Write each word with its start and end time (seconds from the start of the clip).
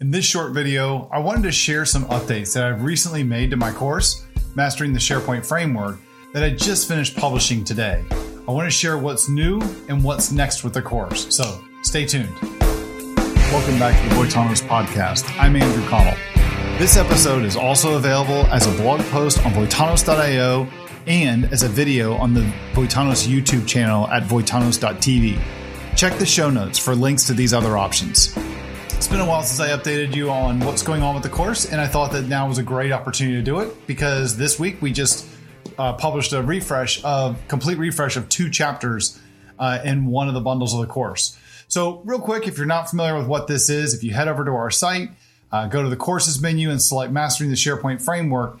In 0.00 0.10
this 0.10 0.24
short 0.24 0.52
video, 0.52 1.08
I 1.12 1.20
wanted 1.20 1.44
to 1.44 1.52
share 1.52 1.84
some 1.84 2.04
updates 2.06 2.52
that 2.54 2.64
I've 2.64 2.82
recently 2.82 3.22
made 3.22 3.50
to 3.50 3.56
my 3.56 3.70
course, 3.70 4.26
Mastering 4.56 4.92
the 4.92 4.98
SharePoint 4.98 5.46
Framework, 5.46 5.98
that 6.32 6.42
I 6.42 6.50
just 6.50 6.88
finished 6.88 7.16
publishing 7.16 7.62
today. 7.62 8.04
I 8.10 8.50
want 8.50 8.66
to 8.66 8.72
share 8.72 8.98
what's 8.98 9.28
new 9.28 9.60
and 9.88 10.02
what's 10.02 10.32
next 10.32 10.64
with 10.64 10.74
the 10.74 10.82
course, 10.82 11.32
so 11.32 11.62
stay 11.82 12.04
tuned. 12.06 12.34
Welcome 12.42 13.78
back 13.78 13.96
to 14.02 14.08
the 14.08 14.20
Voitanos 14.20 14.66
podcast. 14.66 15.32
I'm 15.38 15.54
Andrew 15.54 15.88
Connell. 15.88 16.16
This 16.76 16.96
episode 16.96 17.44
is 17.44 17.54
also 17.54 17.96
available 17.96 18.46
as 18.48 18.66
a 18.66 18.72
blog 18.72 19.00
post 19.12 19.46
on 19.46 19.52
Voitanos.io 19.52 20.66
and 21.06 21.44
as 21.44 21.62
a 21.62 21.68
video 21.68 22.14
on 22.16 22.34
the 22.34 22.52
Voitanos 22.72 23.28
YouTube 23.28 23.64
channel 23.68 24.08
at 24.08 24.24
Voitanos.tv. 24.24 25.40
Check 25.96 26.18
the 26.18 26.26
show 26.26 26.50
notes 26.50 26.80
for 26.80 26.96
links 26.96 27.28
to 27.28 27.32
these 27.32 27.54
other 27.54 27.78
options. 27.78 28.36
It's 29.04 29.12
been 29.12 29.20
a 29.20 29.26
while 29.26 29.42
since 29.42 29.60
I 29.60 29.68
updated 29.76 30.16
you 30.16 30.30
on 30.30 30.60
what's 30.60 30.80
going 30.82 31.02
on 31.02 31.12
with 31.12 31.24
the 31.24 31.28
course, 31.28 31.70
and 31.70 31.78
I 31.78 31.86
thought 31.86 32.12
that 32.12 32.22
now 32.22 32.48
was 32.48 32.56
a 32.56 32.62
great 32.62 32.90
opportunity 32.90 33.36
to 33.36 33.42
do 33.42 33.60
it 33.60 33.86
because 33.86 34.38
this 34.38 34.58
week 34.58 34.80
we 34.80 34.94
just 34.94 35.26
uh, 35.76 35.92
published 35.92 36.32
a 36.32 36.40
refresh 36.40 37.04
of 37.04 37.36
complete 37.46 37.76
refresh 37.76 38.16
of 38.16 38.30
two 38.30 38.48
chapters 38.48 39.20
uh, 39.58 39.78
in 39.84 40.06
one 40.06 40.28
of 40.28 40.32
the 40.32 40.40
bundles 40.40 40.72
of 40.72 40.80
the 40.80 40.86
course. 40.86 41.38
So, 41.68 42.00
real 42.06 42.18
quick, 42.18 42.48
if 42.48 42.56
you're 42.56 42.66
not 42.66 42.88
familiar 42.88 43.14
with 43.18 43.26
what 43.26 43.46
this 43.46 43.68
is, 43.68 43.92
if 43.92 44.02
you 44.02 44.14
head 44.14 44.26
over 44.26 44.42
to 44.42 44.52
our 44.52 44.70
site, 44.70 45.10
uh, 45.52 45.66
go 45.66 45.82
to 45.82 45.90
the 45.90 45.96
courses 45.96 46.40
menu 46.40 46.70
and 46.70 46.80
select 46.80 47.12
Mastering 47.12 47.50
the 47.50 47.56
SharePoint 47.56 48.00
Framework. 48.00 48.58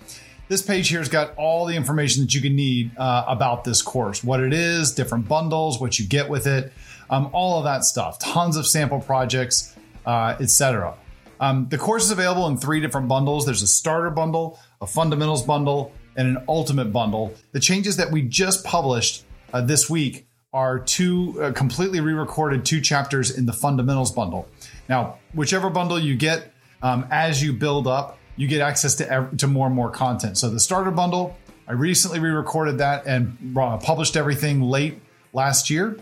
This 0.48 0.60
page 0.60 0.90
here 0.90 0.98
has 0.98 1.08
got 1.08 1.34
all 1.38 1.64
the 1.64 1.74
information 1.74 2.22
that 2.22 2.34
you 2.34 2.42
can 2.42 2.54
need 2.54 2.90
uh, 2.98 3.24
about 3.26 3.64
this 3.64 3.80
course, 3.80 4.22
what 4.22 4.40
it 4.40 4.52
is, 4.52 4.92
different 4.92 5.26
bundles, 5.26 5.80
what 5.80 5.98
you 5.98 6.06
get 6.06 6.28
with 6.28 6.46
it, 6.46 6.70
um, 7.08 7.30
all 7.32 7.56
of 7.56 7.64
that 7.64 7.82
stuff. 7.82 8.18
Tons 8.18 8.58
of 8.58 8.66
sample 8.66 9.00
projects 9.00 9.73
uh, 10.06 10.36
etc. 10.40 10.94
Um, 11.40 11.68
the 11.68 11.78
course 11.78 12.04
is 12.04 12.10
available 12.10 12.46
in 12.46 12.56
three 12.56 12.80
different 12.80 13.08
bundles. 13.08 13.44
There's 13.44 13.62
a 13.62 13.66
starter 13.66 14.10
bundle, 14.10 14.58
a 14.80 14.86
fundamentals 14.86 15.42
bundle, 15.42 15.92
and 16.16 16.28
an 16.28 16.44
ultimate 16.48 16.92
bundle. 16.92 17.34
The 17.52 17.60
changes 17.60 17.96
that 17.96 18.10
we 18.10 18.22
just 18.22 18.64
published 18.64 19.24
uh, 19.52 19.60
this 19.60 19.90
week 19.90 20.26
are 20.52 20.78
two 20.78 21.42
uh, 21.42 21.52
completely 21.52 22.00
re-recorded 22.00 22.64
two 22.64 22.80
chapters 22.80 23.36
in 23.36 23.44
the 23.46 23.52
fundamentals 23.52 24.12
bundle. 24.12 24.48
Now, 24.88 25.18
whichever 25.34 25.68
bundle 25.68 25.98
you 25.98 26.16
get, 26.16 26.52
um, 26.80 27.06
as 27.10 27.42
you 27.42 27.52
build 27.52 27.88
up, 27.88 28.18
you 28.36 28.46
get 28.46 28.60
access 28.60 28.94
to 28.96 29.10
ev- 29.10 29.36
to 29.38 29.48
more 29.48 29.66
and 29.66 29.74
more 29.74 29.90
content. 29.90 30.38
So 30.38 30.50
the 30.50 30.60
starter 30.60 30.90
bundle, 30.90 31.36
I 31.66 31.72
recently 31.72 32.20
re-recorded 32.20 32.78
that 32.78 33.06
and 33.06 33.56
uh, 33.58 33.78
published 33.78 34.16
everything 34.16 34.60
late 34.60 35.00
last 35.32 35.70
year, 35.70 35.98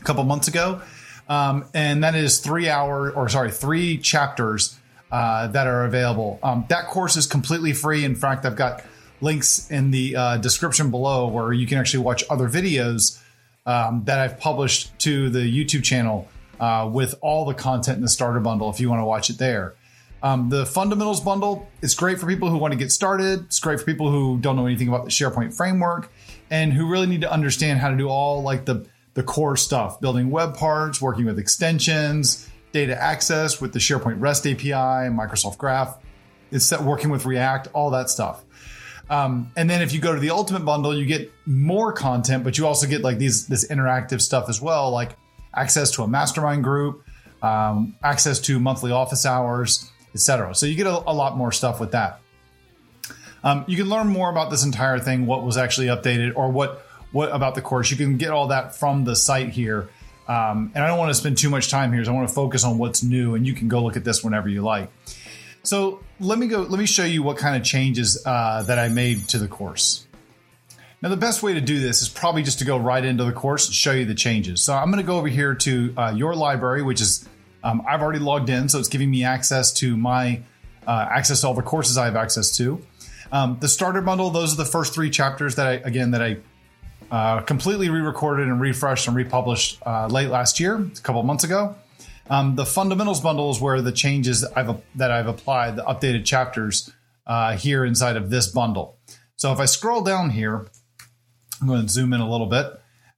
a 0.00 0.04
couple 0.04 0.24
months 0.24 0.48
ago. 0.48 0.80
Um, 1.28 1.64
and 1.74 2.04
that 2.04 2.14
is 2.14 2.38
three 2.40 2.68
hour 2.68 3.10
or 3.10 3.28
sorry, 3.28 3.50
three 3.50 3.98
chapters 3.98 4.78
uh, 5.10 5.46
that 5.48 5.66
are 5.66 5.84
available. 5.84 6.38
Um, 6.42 6.64
that 6.68 6.86
course 6.88 7.16
is 7.16 7.26
completely 7.26 7.72
free. 7.72 8.04
In 8.04 8.14
fact, 8.14 8.44
I've 8.44 8.56
got 8.56 8.84
links 9.20 9.70
in 9.70 9.90
the 9.90 10.16
uh, 10.16 10.36
description 10.38 10.90
below 10.90 11.28
where 11.28 11.52
you 11.52 11.66
can 11.66 11.78
actually 11.78 12.04
watch 12.04 12.24
other 12.28 12.48
videos 12.48 13.20
um, 13.66 14.02
that 14.04 14.18
I've 14.18 14.38
published 14.38 14.98
to 15.00 15.30
the 15.30 15.40
YouTube 15.40 15.84
channel 15.84 16.28
uh, 16.60 16.88
with 16.92 17.14
all 17.20 17.44
the 17.44 17.54
content 17.54 17.96
in 17.96 18.02
the 18.02 18.08
starter 18.08 18.40
bundle 18.40 18.70
if 18.70 18.80
you 18.80 18.90
want 18.90 19.00
to 19.00 19.06
watch 19.06 19.30
it 19.30 19.38
there. 19.38 19.74
Um, 20.22 20.48
the 20.48 20.64
fundamentals 20.64 21.20
bundle 21.20 21.68
is 21.82 21.94
great 21.94 22.18
for 22.18 22.26
people 22.26 22.48
who 22.48 22.56
want 22.56 22.72
to 22.72 22.78
get 22.78 22.90
started. 22.90 23.44
It's 23.44 23.60
great 23.60 23.78
for 23.78 23.84
people 23.84 24.10
who 24.10 24.38
don't 24.38 24.56
know 24.56 24.64
anything 24.64 24.88
about 24.88 25.04
the 25.04 25.10
SharePoint 25.10 25.54
framework 25.54 26.10
and 26.50 26.72
who 26.72 26.88
really 26.88 27.06
need 27.06 27.20
to 27.20 27.30
understand 27.30 27.78
how 27.78 27.90
to 27.90 27.96
do 27.96 28.08
all 28.08 28.42
like 28.42 28.64
the 28.64 28.86
the 29.14 29.22
core 29.22 29.56
stuff, 29.56 30.00
building 30.00 30.30
web 30.30 30.56
parts, 30.56 31.00
working 31.00 31.24
with 31.24 31.38
extensions, 31.38 32.48
data 32.72 33.00
access 33.00 33.60
with 33.60 33.72
the 33.72 33.78
SharePoint 33.78 34.20
REST 34.20 34.46
API, 34.46 35.08
Microsoft 35.10 35.58
Graph, 35.58 35.98
it's 36.50 36.76
working 36.80 37.10
with 37.10 37.24
React, 37.24 37.68
all 37.72 37.90
that 37.90 38.10
stuff. 38.10 38.44
Um, 39.10 39.52
and 39.56 39.68
then 39.68 39.82
if 39.82 39.92
you 39.92 40.00
go 40.00 40.14
to 40.14 40.20
the 40.20 40.30
ultimate 40.30 40.64
bundle, 40.64 40.96
you 40.96 41.04
get 41.04 41.30
more 41.46 41.92
content, 41.92 42.42
but 42.42 42.56
you 42.58 42.66
also 42.66 42.86
get 42.86 43.02
like 43.02 43.18
these 43.18 43.46
this 43.46 43.68
interactive 43.68 44.20
stuff 44.20 44.48
as 44.48 44.60
well, 44.62 44.90
like 44.90 45.16
access 45.54 45.90
to 45.92 46.02
a 46.02 46.08
mastermind 46.08 46.64
group, 46.64 47.04
um, 47.42 47.96
access 48.02 48.40
to 48.40 48.58
monthly 48.58 48.92
office 48.92 49.26
hours, 49.26 49.90
etc. 50.14 50.54
So 50.54 50.66
you 50.66 50.74
get 50.74 50.86
a, 50.86 50.96
a, 50.96 51.12
lot 51.12 51.36
more 51.36 51.52
stuff 51.52 51.80
with 51.80 51.92
that. 51.92 52.20
Um, 53.42 53.64
you 53.68 53.76
can 53.76 53.90
learn 53.90 54.08
more 54.08 54.30
about 54.30 54.50
this 54.50 54.64
entire 54.64 54.98
thing, 54.98 55.26
what 55.26 55.44
was 55.44 55.58
actually 55.58 55.88
updated, 55.88 56.32
or 56.34 56.50
what 56.50 56.83
what 57.14 57.32
about 57.32 57.54
the 57.54 57.62
course. 57.62 57.90
You 57.90 57.96
can 57.96 58.16
get 58.16 58.30
all 58.30 58.48
that 58.48 58.74
from 58.74 59.04
the 59.04 59.14
site 59.14 59.50
here. 59.50 59.88
Um, 60.26 60.72
and 60.74 60.82
I 60.82 60.88
don't 60.88 60.98
want 60.98 61.10
to 61.10 61.14
spend 61.14 61.38
too 61.38 61.48
much 61.48 61.70
time 61.70 61.92
here, 61.92 62.04
so 62.04 62.10
I 62.10 62.14
want 62.14 62.28
to 62.28 62.34
focus 62.34 62.64
on 62.64 62.78
what's 62.78 63.02
new, 63.02 63.34
and 63.34 63.46
you 63.46 63.54
can 63.54 63.68
go 63.68 63.82
look 63.82 63.96
at 63.96 64.04
this 64.04 64.24
whenever 64.24 64.48
you 64.48 64.62
like. 64.62 64.90
So 65.62 66.02
let 66.18 66.38
me 66.38 66.46
go. 66.46 66.62
Let 66.62 66.78
me 66.78 66.86
show 66.86 67.04
you 67.04 67.22
what 67.22 67.36
kind 67.36 67.56
of 67.56 67.62
changes 67.62 68.22
uh, 68.26 68.62
that 68.64 68.78
I 68.78 68.88
made 68.88 69.28
to 69.28 69.38
the 69.38 69.48
course. 69.48 70.06
Now, 71.02 71.10
the 71.10 71.16
best 71.16 71.42
way 71.42 71.54
to 71.54 71.60
do 71.60 71.78
this 71.78 72.00
is 72.02 72.08
probably 72.08 72.42
just 72.42 72.60
to 72.60 72.64
go 72.64 72.78
right 72.78 73.04
into 73.04 73.24
the 73.24 73.32
course 73.32 73.66
and 73.66 73.74
show 73.74 73.92
you 73.92 74.06
the 74.06 74.14
changes. 74.14 74.62
So 74.62 74.74
I'm 74.74 74.90
going 74.90 75.02
to 75.02 75.06
go 75.06 75.18
over 75.18 75.28
here 75.28 75.54
to 75.54 75.94
uh, 75.96 76.12
your 76.16 76.34
library, 76.34 76.82
which 76.82 77.00
is 77.00 77.28
um, 77.62 77.82
I've 77.86 78.00
already 78.00 78.18
logged 78.18 78.48
in, 78.48 78.68
so 78.68 78.78
it's 78.78 78.88
giving 78.88 79.10
me 79.10 79.24
access 79.24 79.72
to 79.74 79.96
my 79.96 80.42
uh, 80.86 81.06
access 81.10 81.42
to 81.42 81.46
all 81.46 81.54
the 81.54 81.62
courses 81.62 81.96
I 81.96 82.06
have 82.06 82.16
access 82.16 82.56
to. 82.56 82.84
Um, 83.30 83.58
the 83.60 83.68
starter 83.68 84.00
bundle; 84.00 84.30
those 84.30 84.52
are 84.54 84.56
the 84.56 84.64
first 84.64 84.94
three 84.94 85.10
chapters 85.10 85.56
that 85.56 85.66
I 85.66 85.72
again 85.72 86.12
that 86.12 86.22
I 86.22 86.38
uh, 87.14 87.40
completely 87.42 87.88
re-recorded 87.90 88.48
and 88.48 88.60
refreshed 88.60 89.06
and 89.06 89.16
republished 89.16 89.80
uh, 89.86 90.08
late 90.08 90.30
last 90.30 90.58
year, 90.58 90.80
a 90.80 91.00
couple 91.02 91.22
months 91.22 91.44
ago. 91.44 91.76
Um, 92.28 92.56
the 92.56 92.66
fundamentals 92.66 93.20
bundle 93.20 93.52
is 93.52 93.60
where 93.60 93.80
the 93.80 93.92
changes 93.92 94.42
I've, 94.42 94.82
that 94.96 95.12
I've 95.12 95.28
applied, 95.28 95.76
the 95.76 95.84
updated 95.84 96.24
chapters 96.24 96.92
uh, 97.24 97.56
here 97.56 97.84
inside 97.84 98.16
of 98.16 98.30
this 98.30 98.48
bundle. 98.48 98.98
So 99.36 99.52
if 99.52 99.60
I 99.60 99.66
scroll 99.66 100.02
down 100.02 100.30
here, 100.30 100.66
I'm 101.60 101.68
going 101.68 101.82
to 101.82 101.88
zoom 101.88 102.12
in 102.14 102.20
a 102.20 102.28
little 102.28 102.48
bit. 102.48 102.66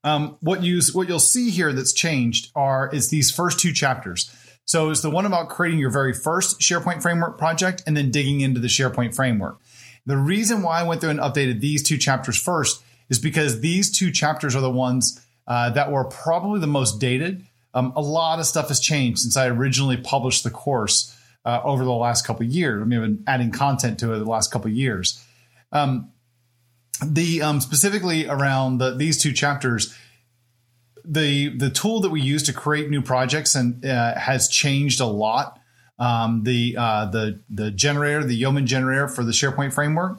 Um, 0.04 0.36
what 0.40 0.62
you 0.62 0.82
what 0.92 1.08
you'll 1.08 1.18
see 1.18 1.48
here 1.48 1.72
that's 1.72 1.94
changed 1.94 2.52
are 2.54 2.90
is 2.92 3.08
these 3.08 3.30
first 3.30 3.58
two 3.58 3.72
chapters. 3.72 4.30
So 4.66 4.90
it's 4.90 5.00
the 5.00 5.08
one 5.08 5.24
about 5.24 5.48
creating 5.48 5.80
your 5.80 5.90
very 5.90 6.12
first 6.12 6.60
SharePoint 6.60 7.00
framework 7.00 7.38
project 7.38 7.82
and 7.86 7.96
then 7.96 8.10
digging 8.10 8.42
into 8.42 8.60
the 8.60 8.68
SharePoint 8.68 9.16
framework. 9.16 9.58
The 10.04 10.18
reason 10.18 10.60
why 10.60 10.80
I 10.80 10.82
went 10.82 11.00
through 11.00 11.10
and 11.10 11.18
updated 11.18 11.60
these 11.60 11.82
two 11.82 11.96
chapters 11.96 12.38
first 12.38 12.82
is 13.08 13.18
because 13.18 13.60
these 13.60 13.90
two 13.90 14.10
chapters 14.10 14.54
are 14.54 14.60
the 14.60 14.70
ones 14.70 15.24
uh, 15.46 15.70
that 15.70 15.90
were 15.92 16.04
probably 16.04 16.60
the 16.60 16.66
most 16.66 17.00
dated. 17.00 17.44
Um, 17.74 17.92
a 17.94 18.00
lot 18.00 18.38
of 18.38 18.46
stuff 18.46 18.68
has 18.68 18.80
changed 18.80 19.20
since 19.20 19.36
I 19.36 19.46
originally 19.48 19.96
published 19.96 20.44
the 20.44 20.50
course 20.50 21.16
uh, 21.44 21.60
over 21.62 21.84
the 21.84 21.92
last 21.92 22.26
couple 22.26 22.44
years. 22.44 22.82
I 22.82 22.84
mean, 22.84 22.98
I've 22.98 23.06
been 23.06 23.24
adding 23.26 23.50
content 23.52 24.00
to 24.00 24.12
it 24.12 24.18
the 24.18 24.24
last 24.24 24.50
couple 24.50 24.70
years. 24.70 25.22
Um, 25.72 26.10
the 27.04 27.42
um, 27.42 27.60
specifically 27.60 28.26
around 28.26 28.78
the, 28.78 28.94
these 28.94 29.20
two 29.20 29.32
chapters, 29.32 29.94
the 31.04 31.56
the 31.56 31.70
tool 31.70 32.00
that 32.00 32.10
we 32.10 32.20
use 32.20 32.42
to 32.44 32.52
create 32.52 32.90
new 32.90 33.02
projects 33.02 33.54
and 33.54 33.84
uh, 33.84 34.18
has 34.18 34.48
changed 34.48 35.00
a 35.00 35.06
lot. 35.06 35.60
Um, 35.98 36.42
the 36.42 36.76
uh, 36.78 37.06
the 37.06 37.40
the 37.48 37.70
generator, 37.70 38.24
the 38.24 38.34
Yeoman 38.34 38.66
generator 38.66 39.08
for 39.08 39.22
the 39.22 39.32
SharePoint 39.32 39.72
framework, 39.72 40.18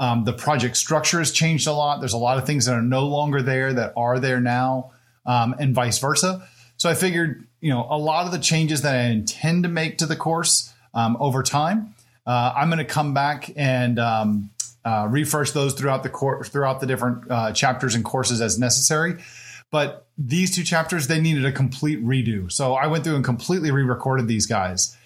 um, 0.00 0.24
the 0.24 0.32
project 0.32 0.78
structure 0.78 1.18
has 1.18 1.30
changed 1.30 1.66
a 1.66 1.72
lot. 1.72 2.00
There's 2.00 2.14
a 2.14 2.18
lot 2.18 2.38
of 2.38 2.46
things 2.46 2.64
that 2.64 2.72
are 2.72 2.82
no 2.82 3.06
longer 3.06 3.42
there 3.42 3.72
that 3.74 3.92
are 3.96 4.18
there 4.18 4.40
now, 4.40 4.92
um, 5.26 5.54
and 5.60 5.74
vice 5.74 5.98
versa. 5.98 6.48
So 6.78 6.88
I 6.88 6.94
figured, 6.94 7.46
you 7.60 7.70
know, 7.70 7.86
a 7.90 7.98
lot 7.98 8.24
of 8.24 8.32
the 8.32 8.38
changes 8.38 8.80
that 8.80 8.94
I 8.94 9.02
intend 9.10 9.64
to 9.64 9.68
make 9.68 9.98
to 9.98 10.06
the 10.06 10.16
course 10.16 10.72
um, 10.94 11.18
over 11.20 11.42
time, 11.42 11.94
uh, 12.26 12.54
I'm 12.56 12.70
going 12.70 12.78
to 12.78 12.86
come 12.86 13.12
back 13.12 13.52
and 13.56 13.98
um, 13.98 14.50
uh, 14.86 15.06
refresh 15.10 15.50
those 15.50 15.74
throughout 15.74 16.02
the 16.02 16.08
course, 16.08 16.48
throughout 16.48 16.80
the 16.80 16.86
different 16.86 17.30
uh, 17.30 17.52
chapters 17.52 17.94
and 17.94 18.02
courses 18.02 18.40
as 18.40 18.58
necessary. 18.58 19.22
But 19.70 20.06
these 20.16 20.56
two 20.56 20.64
chapters, 20.64 21.06
they 21.08 21.20
needed 21.20 21.44
a 21.44 21.52
complete 21.52 22.02
redo. 22.02 22.50
So 22.50 22.72
I 22.72 22.86
went 22.86 23.04
through 23.04 23.16
and 23.16 23.24
completely 23.24 23.70
re-recorded 23.70 24.26
these 24.26 24.46
guys. 24.46 24.96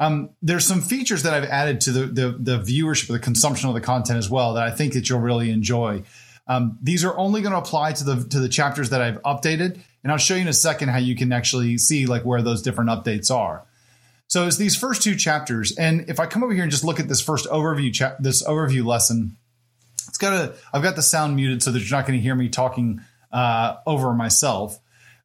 Um, 0.00 0.30
there's 0.40 0.66
some 0.66 0.80
features 0.80 1.24
that 1.24 1.34
I've 1.34 1.44
added 1.44 1.82
to 1.82 1.92
the, 1.92 2.06
the, 2.06 2.30
the 2.30 2.58
viewership, 2.58 3.08
the 3.08 3.18
consumption 3.18 3.68
of 3.68 3.74
the 3.74 3.82
content 3.82 4.18
as 4.18 4.30
well 4.30 4.54
that 4.54 4.64
I 4.64 4.70
think 4.70 4.94
that 4.94 5.08
you'll 5.08 5.20
really 5.20 5.50
enjoy. 5.50 6.04
Um, 6.48 6.78
these 6.82 7.04
are 7.04 7.16
only 7.16 7.42
going 7.42 7.52
to 7.52 7.58
apply 7.58 7.92
to 7.92 8.04
the 8.04 8.24
to 8.30 8.40
the 8.40 8.48
chapters 8.48 8.90
that 8.90 9.02
I've 9.02 9.22
updated, 9.22 9.78
and 10.02 10.10
I'll 10.10 10.18
show 10.18 10.34
you 10.34 10.40
in 10.40 10.48
a 10.48 10.52
second 10.54 10.88
how 10.88 10.98
you 10.98 11.14
can 11.14 11.32
actually 11.32 11.78
see 11.78 12.06
like 12.06 12.24
where 12.24 12.42
those 12.42 12.62
different 12.62 12.90
updates 12.90 13.30
are. 13.30 13.64
So 14.26 14.46
it's 14.46 14.56
these 14.56 14.74
first 14.74 15.02
two 15.02 15.16
chapters, 15.16 15.76
and 15.76 16.08
if 16.08 16.18
I 16.18 16.26
come 16.26 16.42
over 16.42 16.52
here 16.52 16.62
and 16.62 16.72
just 16.72 16.82
look 16.82 16.98
at 16.98 17.06
this 17.06 17.20
first 17.20 17.46
overview 17.46 17.92
cha- 17.92 18.16
this 18.18 18.42
overview 18.42 18.84
lesson, 18.84 19.36
it's 20.08 20.18
got 20.18 20.32
a 20.32 20.54
I've 20.72 20.82
got 20.82 20.96
the 20.96 21.02
sound 21.02 21.36
muted 21.36 21.62
so 21.62 21.70
that 21.70 21.78
you're 21.78 21.96
not 21.96 22.06
going 22.06 22.18
to 22.18 22.22
hear 22.22 22.34
me 22.34 22.48
talking 22.48 23.02
uh, 23.30 23.76
over 23.86 24.12
myself. 24.14 24.78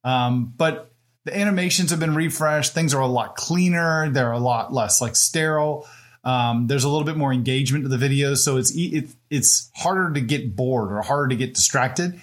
Um, 0.04 0.54
but 0.56 0.92
the 1.26 1.38
animations 1.38 1.90
have 1.90 2.00
been 2.00 2.16
refreshed. 2.16 2.74
Things 2.74 2.94
are 2.94 3.02
a 3.02 3.08
lot 3.08 3.36
cleaner. 3.36 4.10
They're 4.10 4.32
a 4.32 4.40
lot 4.40 4.72
less 4.72 5.02
like 5.02 5.16
sterile. 5.16 5.88
Um, 6.24 6.68
there's 6.68 6.84
a 6.84 6.90
little 6.90 7.04
bit 7.04 7.18
more 7.18 7.34
engagement 7.34 7.84
to 7.84 7.90
the 7.90 7.98
videos, 7.98 8.38
so 8.38 8.58
it's 8.58 8.72
it, 8.76 9.10
it's 9.30 9.70
harder 9.76 10.14
to 10.14 10.22
get 10.22 10.56
bored 10.56 10.92
or 10.92 11.02
harder 11.02 11.30
to 11.30 11.36
get 11.36 11.54
distracted. 11.54 12.20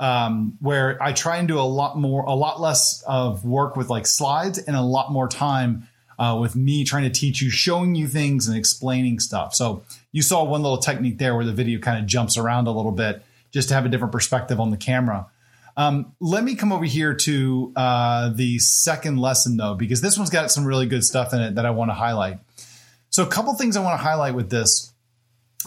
Um, 0.00 0.56
where 0.60 1.00
I 1.00 1.12
try 1.12 1.36
and 1.36 1.46
do 1.46 1.58
a 1.58 1.62
lot 1.62 1.96
more, 1.96 2.24
a 2.24 2.34
lot 2.34 2.60
less 2.60 3.04
of 3.06 3.44
work 3.44 3.76
with 3.76 3.90
like 3.90 4.06
slides 4.06 4.58
and 4.58 4.74
a 4.76 4.82
lot 4.82 5.12
more 5.12 5.28
time 5.28 5.86
uh, 6.18 6.36
with 6.40 6.56
me 6.56 6.84
trying 6.84 7.04
to 7.04 7.10
teach 7.10 7.40
you, 7.40 7.48
showing 7.48 7.94
you 7.94 8.08
things 8.08 8.48
and 8.48 8.56
explaining 8.56 9.20
stuff. 9.20 9.54
So 9.54 9.84
you 10.10 10.20
saw 10.20 10.42
one 10.42 10.62
little 10.62 10.78
technique 10.78 11.18
there 11.18 11.36
where 11.36 11.44
the 11.44 11.52
video 11.52 11.78
kind 11.78 12.00
of 12.00 12.06
jumps 12.06 12.36
around 12.36 12.66
a 12.66 12.72
little 12.72 12.92
bit 12.92 13.22
just 13.52 13.68
to 13.68 13.74
have 13.74 13.86
a 13.86 13.88
different 13.88 14.12
perspective 14.12 14.58
on 14.58 14.70
the 14.70 14.76
camera. 14.76 15.26
Um, 15.76 16.14
let 16.20 16.44
me 16.44 16.54
come 16.54 16.72
over 16.72 16.84
here 16.84 17.14
to 17.14 17.72
uh, 17.74 18.30
the 18.34 18.58
second 18.58 19.18
lesson 19.18 19.56
though, 19.56 19.74
because 19.74 20.00
this 20.00 20.16
one's 20.16 20.30
got 20.30 20.50
some 20.50 20.64
really 20.64 20.86
good 20.86 21.04
stuff 21.04 21.32
in 21.32 21.40
it 21.40 21.56
that 21.56 21.66
I 21.66 21.70
want 21.70 21.90
to 21.90 21.94
highlight. 21.94 22.38
So 23.10 23.22
a 23.22 23.26
couple 23.26 23.54
things 23.54 23.76
I 23.76 23.82
want 23.82 23.98
to 23.98 24.04
highlight 24.04 24.34
with 24.34 24.50
this 24.50 24.92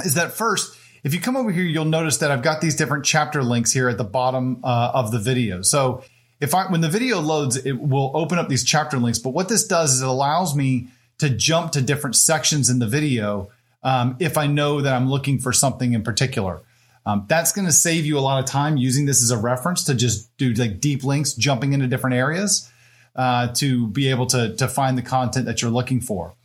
is 0.04 0.16
that 0.16 0.32
first, 0.32 0.78
if 1.04 1.14
you 1.14 1.20
come 1.20 1.36
over 1.36 1.52
here, 1.52 1.64
you'll 1.64 1.86
notice 1.86 2.18
that 2.18 2.32
I've 2.32 2.42
got 2.42 2.62
these 2.62 2.76
different 2.76 3.06
chapter 3.06 3.44
links 3.44 3.72
here 3.72 3.90
at 3.90 3.98
the 3.98 4.04
bottom 4.04 4.60
uh, 4.64 4.92
of 4.94 5.12
the 5.12 5.20
video. 5.20 5.62
So 5.62 6.04
if 6.40 6.54
I 6.54 6.70
when 6.72 6.82
the 6.82 6.90
video 6.90 7.20
loads, 7.20 7.58
it 7.58 7.74
will 7.74 8.12
open 8.14 8.38
up 8.40 8.50
these 8.50 8.64
chapter 8.64 8.98
links. 8.98 9.20
But 9.20 9.32
what 9.32 9.50
this 9.50 9.66
does 9.68 9.94
is 9.94 10.02
it 10.02 10.08
allows 10.08 10.56
me 10.56 10.88
to 11.20 11.30
jump 11.30 11.72
to 11.72 11.82
different 11.82 12.16
sections 12.16 12.70
in 12.70 12.80
the 12.80 12.88
video 12.88 13.50
um, 13.84 14.16
if 14.20 14.38
I 14.38 14.48
know 14.48 14.82
that 14.82 14.94
I'm 14.94 15.10
looking 15.10 15.40
for 15.40 15.52
something 15.52 15.94
in 15.94 16.04
particular. 16.04 16.62
Um, 17.08 17.26
that's 17.30 17.54
going 17.54 17.66
to 17.66 17.72
save 17.72 18.06
you 18.06 18.20
a 18.20 18.20
lot 18.20 18.44
of 18.44 18.50
time 18.50 18.76
using 18.76 19.06
this 19.06 19.24
as 19.24 19.32
a 19.32 19.38
reference 19.38 19.86
to 19.86 19.96
just 19.96 20.36
do 20.36 20.52
like 20.54 20.82
deep 20.82 21.06
links, 21.06 21.32
jumping 21.32 21.72
into 21.72 21.88
different 21.88 22.18
areas 22.18 22.70
uh, 23.16 23.48
to 23.54 23.88
be 23.88 24.10
able 24.10 24.26
to 24.28 24.54
to 24.58 24.68
find 24.68 24.98
the 24.98 25.02
content 25.02 25.46
that 25.46 25.62
you're 25.62 25.72
looking 25.72 26.02
for. 26.02 26.36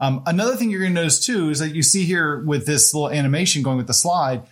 Um, 0.00 0.24
another 0.26 0.56
thing 0.56 0.70
you're 0.70 0.80
going 0.80 0.94
to 0.94 1.00
notice 1.00 1.24
too 1.24 1.50
is 1.50 1.60
that 1.60 1.72
you 1.72 1.84
see 1.84 2.04
here 2.04 2.42
with 2.44 2.66
this 2.66 2.92
little 2.92 3.10
animation 3.10 3.62
going 3.62 3.76
with 3.76 3.86
the 3.86 3.94
slide, 3.94 4.42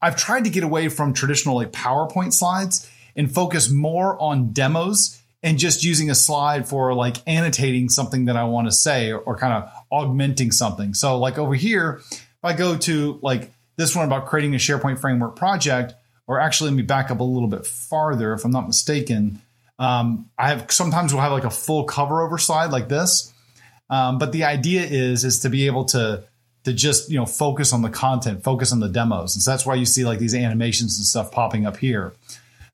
I've 0.00 0.14
tried 0.14 0.44
to 0.44 0.50
get 0.50 0.62
away 0.62 0.88
from 0.88 1.12
traditional 1.12 1.56
like 1.56 1.72
PowerPoint 1.72 2.32
slides 2.32 2.88
and 3.16 3.32
focus 3.32 3.68
more 3.68 4.20
on 4.22 4.52
demos 4.52 5.20
and 5.42 5.58
just 5.58 5.82
using 5.82 6.08
a 6.08 6.14
slide 6.14 6.68
for 6.68 6.94
like 6.94 7.16
annotating 7.26 7.88
something 7.88 8.26
that 8.26 8.36
I 8.36 8.44
want 8.44 8.68
to 8.68 8.72
say 8.72 9.10
or, 9.10 9.18
or 9.18 9.36
kind 9.36 9.54
of 9.54 9.70
augmenting 9.90 10.52
something. 10.52 10.94
So 10.94 11.18
like 11.18 11.36
over 11.36 11.54
here, 11.54 12.00
if 12.10 12.44
I 12.44 12.52
go 12.52 12.76
to 12.76 13.18
like 13.22 13.52
this 13.76 13.94
one 13.94 14.06
about 14.06 14.26
creating 14.26 14.54
a 14.54 14.58
SharePoint 14.58 14.98
framework 14.98 15.36
project, 15.36 15.94
or 16.26 16.40
actually 16.40 16.70
let 16.70 16.76
me 16.76 16.82
back 16.82 17.10
up 17.10 17.20
a 17.20 17.24
little 17.24 17.48
bit 17.48 17.66
farther 17.66 18.32
if 18.32 18.44
I'm 18.44 18.50
not 18.50 18.66
mistaken. 18.66 19.40
Um, 19.78 20.30
I 20.38 20.48
have 20.48 20.72
sometimes 20.72 21.12
we'll 21.12 21.22
have 21.22 21.32
like 21.32 21.44
a 21.44 21.50
full 21.50 21.84
cover 21.84 22.22
over 22.22 22.38
slide 22.38 22.70
like 22.70 22.88
this. 22.88 23.32
Um, 23.88 24.18
but 24.18 24.32
the 24.32 24.44
idea 24.44 24.82
is 24.82 25.24
is 25.24 25.40
to 25.40 25.50
be 25.50 25.66
able 25.66 25.84
to 25.86 26.24
to 26.64 26.72
just 26.72 27.10
you 27.10 27.16
know 27.16 27.26
focus 27.26 27.72
on 27.72 27.82
the 27.82 27.90
content, 27.90 28.42
focus 28.42 28.72
on 28.72 28.80
the 28.80 28.88
demos, 28.88 29.36
and 29.36 29.42
so 29.42 29.50
that's 29.50 29.66
why 29.66 29.74
you 29.74 29.86
see 29.86 30.04
like 30.04 30.18
these 30.18 30.34
animations 30.34 30.96
and 30.98 31.06
stuff 31.06 31.30
popping 31.30 31.66
up 31.66 31.76
here. 31.76 32.14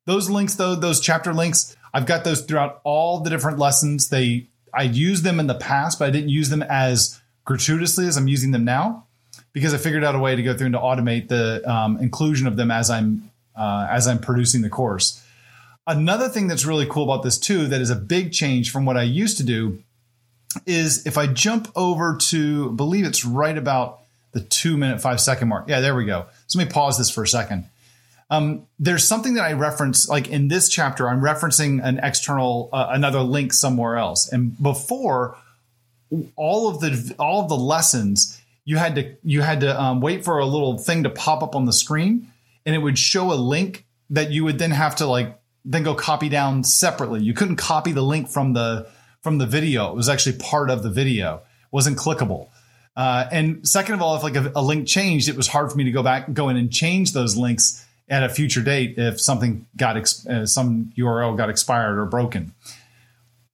Those 0.05 0.31
links, 0.31 0.55
though, 0.55 0.75
those 0.75 1.01
chapter 1.01 1.33
links, 1.33 1.77
I've 1.93 2.07
got 2.07 2.25
those 2.25 2.43
throughout 2.43 2.81
all 2.85 3.21
the 3.21 3.31
different 3.31 3.59
lessons. 3.59 4.09
They 4.09 4.49
I 4.73 4.85
used 4.85 5.25
them 5.25 5.39
in 5.39 5.49
the 5.49 5.55
past, 5.55 5.99
but 5.99 6.09
I 6.09 6.11
didn't 6.11 6.31
use 6.31 6.49
them 6.49 6.63
as 6.63 7.21
gratuitously 7.45 8.07
as 8.07 8.17
I'm 8.17 8.29
using 8.29 8.53
them 8.53 8.65
now 8.65 9.07
because 9.53 9.75
I 9.75 9.79
figured 9.79 10.05
out 10.05 10.15
a 10.15 10.19
way 10.19 10.37
to 10.37 10.43
go 10.43 10.57
through 10.57 10.67
and 10.67 10.75
to 10.75 10.81
automate 10.81 11.29
the 11.29 11.63
um, 11.71 11.99
inclusion 11.99 12.47
of 12.47 12.57
them 12.57 12.71
as 12.71 12.91
I'm 12.91 13.31
uh, 13.55 13.87
as 13.91 14.07
I'm 14.07 14.19
producing 14.19 14.63
the 14.63 14.71
course. 14.71 15.23
Another 15.87 16.29
thing 16.29 16.47
that's 16.47 16.65
really 16.65 16.87
cool 16.87 17.05
about 17.05 17.23
this 17.23 17.39
too, 17.39 17.67
that 17.67 17.81
is 17.81 17.91
a 17.91 17.97
big 17.97 18.33
change 18.33 18.71
from 18.71 18.85
what 18.85 18.97
I 18.97 19.03
used 19.03 19.37
to 19.39 19.45
do, 19.45 19.83
is 20.65 21.07
if 21.07 21.19
I 21.19 21.27
jump 21.27 21.69
over 21.75 22.17
to, 22.17 22.71
I 22.73 22.75
believe 22.75 23.05
it's 23.05 23.25
right 23.25 23.59
about 23.59 24.01
the 24.33 24.41
two 24.41 24.77
minute 24.77 25.01
five 25.01 25.21
second 25.21 25.49
mark. 25.49 25.69
Yeah, 25.69 25.81
there 25.81 25.95
we 25.95 26.05
go. 26.05 26.27
So 26.47 26.59
let 26.59 26.69
me 26.69 26.73
pause 26.73 26.99
this 26.99 27.11
for 27.11 27.23
a 27.23 27.29
second. 27.29 27.69
Um, 28.31 28.67
there's 28.79 29.07
something 29.07 29.35
that 29.35 29.45
I 29.45 29.53
reference, 29.53 30.09
like 30.09 30.29
in 30.29 30.49
this 30.49 30.71
chapter, 30.71 31.07
I'm 31.07 31.21
referencing 31.21 31.85
an 31.85 31.99
external, 32.03 32.71
uh, 32.73 32.87
another 32.91 33.21
link 33.21 33.53
somewhere 33.53 33.99
else. 33.99 34.33
And 34.33 34.61
before, 34.63 35.37
all 36.37 36.69
of 36.69 36.81
the 36.81 37.15
all 37.19 37.43
of 37.43 37.49
the 37.49 37.57
lessons, 37.57 38.41
you 38.65 38.77
had 38.77 38.95
to 38.97 39.17
you 39.23 39.41
had 39.41 39.61
to 39.61 39.81
um, 39.81 40.01
wait 40.01 40.25
for 40.25 40.39
a 40.39 40.47
little 40.47 40.79
thing 40.79 41.03
to 41.03 41.11
pop 41.11 41.43
up 41.43 41.55
on 41.55 41.65
the 41.65 41.73
screen, 41.73 42.31
and 42.65 42.75
it 42.75 42.79
would 42.79 42.99
show 42.99 43.33
a 43.33 43.35
link 43.35 43.87
that 44.11 44.31
you 44.31 44.45
would 44.45 44.59
then 44.59 44.71
have 44.71 44.97
to 44.97 45.07
like 45.07 45.39
then 45.65 45.83
go 45.83 45.95
copy 45.95 46.29
down 46.29 46.65
separately. 46.65 47.23
You 47.23 47.35
couldn't 47.35 47.57
copy 47.57 47.93
the 47.93 48.03
link 48.03 48.29
from 48.29 48.53
the 48.53 48.89
from 49.23 49.39
the 49.39 49.47
video. 49.47 49.91
It 49.91 49.97
was 49.97 50.09
actually 50.09 50.39
part 50.39 50.71
of 50.71 50.83
the 50.83 50.91
video. 50.91 51.37
It 51.37 51.73
wasn't 51.73 51.99
clickable. 51.99 52.49
Uh, 52.95 53.27
and 53.33 53.67
second 53.67 53.95
of 53.95 54.03
all, 54.03 54.17
if 54.17 54.23
like 54.23 54.37
a, 54.37 54.53
a, 54.55 54.63
link 54.63 54.87
changed, 54.87 55.29
it 55.29 55.37
was 55.37 55.49
hard 55.49 55.71
for 55.71 55.79
me 55.79 55.85
to 55.85 55.91
go 55.91 56.03
back, 56.03 56.31
go 56.35 56.51
in 56.51 56.59
and 56.59 56.71
change 56.71 57.13
those 57.13 57.39
links 57.39 57.87
at 58.07 58.23
a 58.23 58.29
future 58.29 58.61
date 58.61 58.99
if 58.99 59.19
something 59.19 59.67
got 59.77 59.97
ex- 59.97 60.27
uh, 60.27 60.45
some 60.45 60.93
URL 60.99 61.35
got 61.35 61.49
expired 61.49 61.97
or 61.97 62.05
broken. 62.05 62.53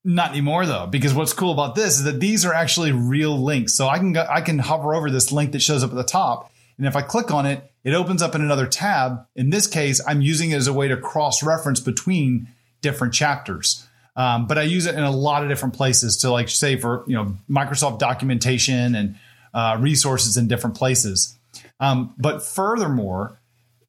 Not 0.05 0.31
anymore 0.31 0.65
though, 0.65 0.87
because 0.87 1.13
what's 1.13 1.33
cool 1.33 1.53
about 1.53 1.75
this 1.75 1.99
is 1.99 2.05
that 2.05 2.21
these 2.21 2.45
are 2.45 2.55
actually 2.55 2.93
real 2.93 3.37
links. 3.37 3.75
So 3.75 3.89
I 3.89 3.99
can 3.99 4.13
go, 4.13 4.27
I 4.29 4.41
can 4.41 4.59
hover 4.59 4.95
over 4.95 5.11
this 5.11 5.33
link 5.33 5.53
that 5.53 5.63
shows 5.63 5.83
up 5.83 5.91
at 5.91 5.97
the 5.97 6.05
top, 6.05 6.51
and 6.79 6.87
if 6.87 6.97
I 6.97 7.03
click 7.03 7.31
on 7.31 7.47
it, 7.47 7.71
it 7.85 7.95
opens 7.95 8.23
up 8.23 8.35
in 8.35 8.41
another 8.41 8.67
tab. 8.67 9.27
In 9.35 9.51
this 9.51 9.67
case, 9.67 10.01
I'm 10.07 10.21
using 10.21 10.51
it 10.53 10.57
as 10.57 10.67
a 10.67 10.73
way 10.73 10.89
to 10.89 10.97
cross 10.97 11.43
reference 11.43 11.81
between 11.81 12.49
different 12.81 13.15
chapters. 13.15 13.87
Um, 14.15 14.47
but 14.47 14.59
I 14.59 14.63
use 14.63 14.87
it 14.87 14.95
in 14.95 15.05
a 15.05 15.11
lot 15.11 15.43
of 15.43 15.49
different 15.49 15.75
places 15.75 16.19
to 16.19 16.31
like 16.31 16.49
say 16.49 16.77
for 16.77 17.05
you 17.07 17.15
know 17.15 17.37
Microsoft 17.49 17.99
documentation 17.99 18.95
and 18.95 19.17
uh, 19.55 19.77
resources 19.81 20.37
in 20.37 20.49
different 20.49 20.77
places. 20.77 21.37
Um, 21.81 22.15
but 22.19 22.43
furthermore, 22.43 23.41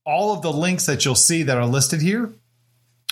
all 0.05 0.33
of 0.33 0.41
the 0.41 0.51
links 0.51 0.85
that 0.85 1.05
you'll 1.05 1.15
see 1.15 1.43
that 1.43 1.57
are 1.57 1.65
listed 1.65 2.01
here 2.01 2.31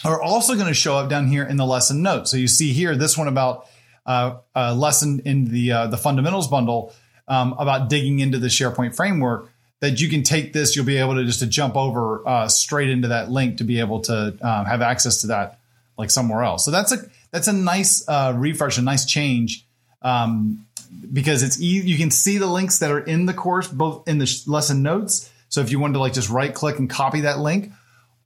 are 0.04 0.22
also 0.22 0.56
going 0.56 0.68
to 0.68 0.74
show 0.74 0.96
up 0.96 1.10
down 1.10 1.28
here 1.28 1.44
in 1.44 1.58
the 1.58 1.66
lesson 1.66 2.02
notes. 2.02 2.32
So 2.32 2.38
you 2.38 2.48
see 2.48 2.74
here 2.74 2.96
this 2.96 3.18
one 3.18 3.28
about 3.28 3.68
uh, 4.06 4.38
a 4.56 4.74
lesson 4.74 5.22
in 5.26 5.46
the 5.46 5.72
uh, 5.72 5.88
the 5.88 5.98
fundamentals 5.98 6.48
bundle 6.48 6.94
um, 7.28 7.56
about 7.58 7.90
digging 7.90 8.20
into 8.20 8.38
the 8.40 8.48
SharePoint 8.48 8.96
framework. 8.96 9.52
That 9.80 10.02
you 10.02 10.10
can 10.10 10.24
take 10.24 10.54
this, 10.54 10.76
you'll 10.76 10.86
be 10.86 10.98
able 10.98 11.16
to 11.16 11.24
just 11.24 11.40
to 11.42 11.46
jump 11.46 11.76
over 11.76 12.28
uh, 12.28 12.48
straight 12.48 12.90
into 12.90 13.10
that 13.10 13.30
link 13.30 13.58
to 13.58 13.64
be 13.64 13.80
able 13.80 14.00
to 14.02 14.36
um, 14.42 14.66
have 14.66 14.82
access 14.82 15.22
to 15.22 15.28
that 15.28 15.60
like 16.00 16.10
somewhere 16.10 16.42
else. 16.42 16.66
So 16.66 16.72
that's 16.72 16.92
a 16.92 16.98
that's 17.32 17.48
a 17.48 17.54
nice 17.54 18.04
uh, 18.08 18.34
refresh, 18.36 18.80
a 18.80 18.82
nice 18.82 19.06
change. 19.06 19.68
Um, 20.02 20.66
because 21.12 21.44
it's 21.44 21.60
easy, 21.60 21.90
you 21.90 21.98
can 21.98 22.12
see 22.12 22.38
the 22.38 22.48
links 22.48 22.80
that 22.80 22.92
are 22.92 23.00
in 23.00 23.26
the 23.26 23.34
course, 23.34 23.68
both 23.68 24.08
in 24.08 24.20
the 24.20 24.44
lesson 24.48 24.82
notes, 24.82 25.30
so 25.50 25.62
if 25.62 25.72
you 25.72 25.80
wanted 25.80 25.94
to 25.94 26.00
like 26.00 26.14
just 26.14 26.30
right 26.30 26.54
click 26.54 26.80
and 26.80 26.90
copy 26.90 27.22
that 27.22 27.40
link, 27.40 27.72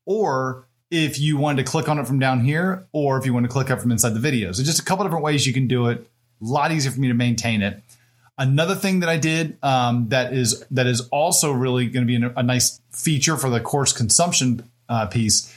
or 0.06 0.68
if 0.92 1.18
you 1.20 1.38
wanted 1.38 1.66
to 1.66 1.72
click 1.72 1.88
on 1.88 1.98
it 1.98 2.06
from 2.06 2.20
down 2.20 2.42
here, 2.42 2.86
or 2.92 3.18
if 3.18 3.26
you 3.26 3.34
want 3.34 3.46
to 3.46 3.52
click 3.52 3.72
up 3.72 3.80
from 3.80 3.92
inside 3.92 4.14
the 4.14 4.20
video. 4.20 4.52
So 4.52 4.62
just 4.62 4.80
a 4.80 4.84
couple 4.84 5.06
different 5.06 5.24
ways 5.24 5.48
you 5.48 5.54
can 5.54 5.68
do 5.68 5.88
it. 5.88 6.06
A 6.42 6.46
lot 6.46 6.72
easier 6.72 6.92
for 6.92 7.00
me 7.00 7.08
to 7.08 7.14
maintain 7.14 7.62
it. 7.62 7.82
Another 8.38 8.76
thing 8.76 9.00
that 9.00 9.10
I 9.10 9.18
did 9.18 9.58
um, 9.64 10.10
that 10.10 10.34
is 10.34 10.66
that 10.72 10.88
is 10.88 11.08
also 11.10 11.52
really 11.52 11.88
going 11.88 12.06
to 12.06 12.20
be 12.20 12.34
a, 12.36 12.44
nice 12.44 12.82
feature 12.92 13.38
for 13.38 13.50
the 13.50 13.60
course 13.60 13.94
consumption 13.94 14.70
uh, 14.90 15.06
piece 15.06 15.54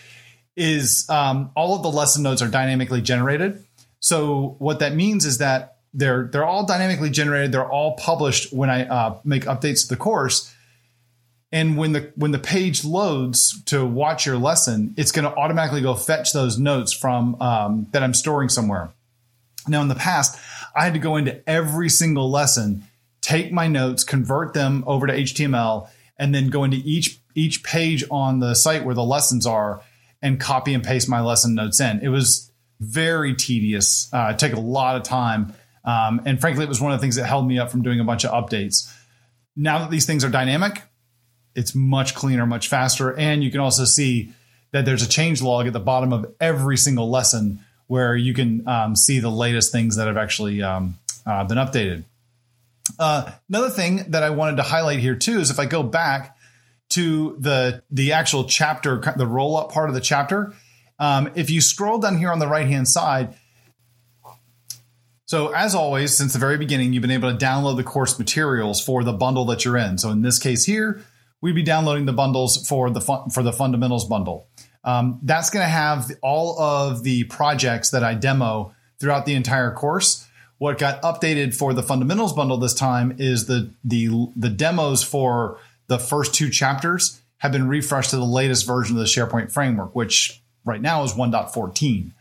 is 0.56 1.08
um, 1.08 1.50
all 1.56 1.74
of 1.74 1.82
the 1.82 1.90
lesson 1.90 2.22
notes 2.22 2.42
are 2.42 2.48
dynamically 2.48 3.00
generated. 3.00 3.64
So 4.00 4.56
what 4.58 4.80
that 4.80 4.94
means 4.94 5.24
is 5.24 5.38
that 5.38 5.78
they're 5.94 6.24
they're 6.24 6.44
all 6.44 6.66
dynamically 6.66 7.10
generated. 7.10 7.52
They're 7.52 7.68
all 7.68 7.96
published 7.96 8.52
when 8.52 8.68
I 8.68 8.86
uh, 8.86 9.18
make 9.24 9.44
updates 9.44 9.82
to 9.82 9.88
the 9.88 9.96
course. 9.96 10.53
And 11.54 11.76
when 11.76 11.92
the 11.92 12.12
when 12.16 12.32
the 12.32 12.40
page 12.40 12.84
loads 12.84 13.62
to 13.66 13.86
watch 13.86 14.26
your 14.26 14.36
lesson, 14.36 14.92
it's 14.96 15.12
going 15.12 15.24
to 15.24 15.32
automatically 15.36 15.82
go 15.82 15.94
fetch 15.94 16.32
those 16.32 16.58
notes 16.58 16.92
from 16.92 17.40
um, 17.40 17.86
that 17.92 18.02
I'm 18.02 18.12
storing 18.12 18.48
somewhere. 18.48 18.90
Now, 19.68 19.80
in 19.80 19.86
the 19.86 19.94
past, 19.94 20.36
I 20.74 20.82
had 20.82 20.94
to 20.94 20.98
go 20.98 21.14
into 21.14 21.48
every 21.48 21.88
single 21.88 22.28
lesson, 22.28 22.82
take 23.20 23.52
my 23.52 23.68
notes, 23.68 24.02
convert 24.02 24.52
them 24.52 24.82
over 24.88 25.06
to 25.06 25.12
HTML, 25.12 25.88
and 26.18 26.34
then 26.34 26.48
go 26.48 26.64
into 26.64 26.78
each 26.78 27.20
each 27.36 27.62
page 27.62 28.02
on 28.10 28.40
the 28.40 28.54
site 28.54 28.84
where 28.84 28.96
the 28.96 29.04
lessons 29.04 29.46
are 29.46 29.80
and 30.20 30.40
copy 30.40 30.74
and 30.74 30.82
paste 30.82 31.08
my 31.08 31.20
lesson 31.20 31.54
notes 31.54 31.80
in. 31.80 32.00
It 32.00 32.08
was 32.08 32.50
very 32.80 33.32
tedious. 33.32 34.12
Uh, 34.12 34.32
it 34.32 34.40
took 34.40 34.54
a 34.54 34.60
lot 34.60 34.96
of 34.96 35.04
time, 35.04 35.54
um, 35.84 36.20
and 36.24 36.40
frankly, 36.40 36.64
it 36.64 36.68
was 36.68 36.80
one 36.80 36.90
of 36.90 36.98
the 36.98 37.02
things 37.02 37.14
that 37.14 37.26
held 37.26 37.46
me 37.46 37.60
up 37.60 37.70
from 37.70 37.82
doing 37.82 38.00
a 38.00 38.04
bunch 38.04 38.24
of 38.24 38.32
updates. 38.32 38.92
Now 39.54 39.78
that 39.78 39.90
these 39.92 40.04
things 40.04 40.24
are 40.24 40.30
dynamic, 40.30 40.82
it's 41.54 41.74
much 41.74 42.14
cleaner, 42.14 42.46
much 42.46 42.68
faster. 42.68 43.16
And 43.16 43.42
you 43.42 43.50
can 43.50 43.60
also 43.60 43.84
see 43.84 44.32
that 44.72 44.84
there's 44.84 45.02
a 45.02 45.08
change 45.08 45.40
log 45.40 45.66
at 45.66 45.72
the 45.72 45.80
bottom 45.80 46.12
of 46.12 46.34
every 46.40 46.76
single 46.76 47.10
lesson 47.10 47.60
where 47.86 48.16
you 48.16 48.34
can 48.34 48.66
um, 48.66 48.96
see 48.96 49.20
the 49.20 49.30
latest 49.30 49.70
things 49.70 49.96
that 49.96 50.06
have 50.06 50.16
actually 50.16 50.62
um, 50.62 50.98
uh, 51.26 51.44
been 51.44 51.58
updated. 51.58 52.04
Uh, 52.98 53.30
another 53.48 53.70
thing 53.70 54.04
that 54.08 54.22
I 54.22 54.30
wanted 54.30 54.56
to 54.56 54.62
highlight 54.62 54.98
here 54.98 55.14
too 55.14 55.38
is 55.38 55.50
if 55.50 55.58
I 55.58 55.66
go 55.66 55.82
back 55.82 56.36
to 56.90 57.36
the 57.38 57.82
the 57.90 58.12
actual 58.12 58.44
chapter, 58.44 59.00
the 59.16 59.26
roll 59.26 59.56
up 59.56 59.72
part 59.72 59.88
of 59.88 59.94
the 59.94 60.00
chapter, 60.00 60.52
um, 60.98 61.30
if 61.34 61.50
you 61.50 61.60
scroll 61.60 61.98
down 61.98 62.18
here 62.18 62.30
on 62.30 62.38
the 62.38 62.46
right 62.46 62.66
hand 62.66 62.88
side. 62.88 63.34
So 65.26 65.52
as 65.52 65.74
always, 65.74 66.16
since 66.16 66.34
the 66.34 66.38
very 66.38 66.58
beginning, 66.58 66.92
you've 66.92 67.00
been 67.00 67.10
able 67.10 67.30
to 67.30 67.44
download 67.44 67.76
the 67.76 67.84
course 67.84 68.18
materials 68.18 68.84
for 68.84 69.02
the 69.02 69.12
bundle 69.12 69.46
that 69.46 69.64
you're 69.64 69.78
in. 69.78 69.96
So 69.98 70.10
in 70.10 70.22
this 70.22 70.38
case 70.38 70.64
here, 70.64 71.02
we'd 71.44 71.54
be 71.54 71.62
downloading 71.62 72.06
the 72.06 72.12
bundles 72.12 72.66
for 72.66 72.88
the 72.88 73.02
fun, 73.02 73.28
for 73.28 73.42
the 73.42 73.52
fundamentals 73.52 74.06
bundle. 74.06 74.48
Um, 74.82 75.20
that's 75.22 75.50
going 75.50 75.62
to 75.62 75.68
have 75.68 76.10
all 76.22 76.58
of 76.58 77.02
the 77.02 77.24
projects 77.24 77.90
that 77.90 78.02
I 78.02 78.14
demo 78.14 78.74
throughout 78.98 79.26
the 79.26 79.34
entire 79.34 79.70
course. 79.70 80.26
What 80.56 80.78
got 80.78 81.02
updated 81.02 81.54
for 81.54 81.74
the 81.74 81.82
fundamentals 81.82 82.32
bundle 82.32 82.56
this 82.56 82.72
time 82.72 83.16
is 83.18 83.44
the 83.44 83.70
the 83.84 84.28
the 84.34 84.48
demos 84.48 85.02
for 85.02 85.58
the 85.86 85.98
first 85.98 86.32
two 86.32 86.48
chapters 86.48 87.20
have 87.38 87.52
been 87.52 87.68
refreshed 87.68 88.10
to 88.10 88.16
the 88.16 88.24
latest 88.24 88.66
version 88.66 88.96
of 88.96 89.00
the 89.00 89.06
SharePoint 89.06 89.52
framework, 89.52 89.94
which 89.94 90.40
right 90.64 90.80
now 90.80 91.02
is 91.02 91.12
1.14. 91.12 92.12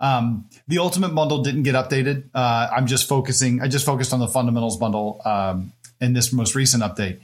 Um, 0.00 0.48
the 0.66 0.78
ultimate 0.78 1.14
bundle 1.14 1.44
didn't 1.44 1.62
get 1.62 1.76
updated. 1.76 2.24
Uh, 2.34 2.68
I'm 2.74 2.88
just 2.88 3.08
focusing. 3.08 3.62
I 3.62 3.68
just 3.68 3.86
focused 3.86 4.12
on 4.12 4.18
the 4.18 4.26
fundamentals 4.26 4.76
bundle 4.76 5.22
um, 5.24 5.72
in 6.00 6.14
this 6.14 6.32
most 6.32 6.56
recent 6.56 6.82
update. 6.82 7.20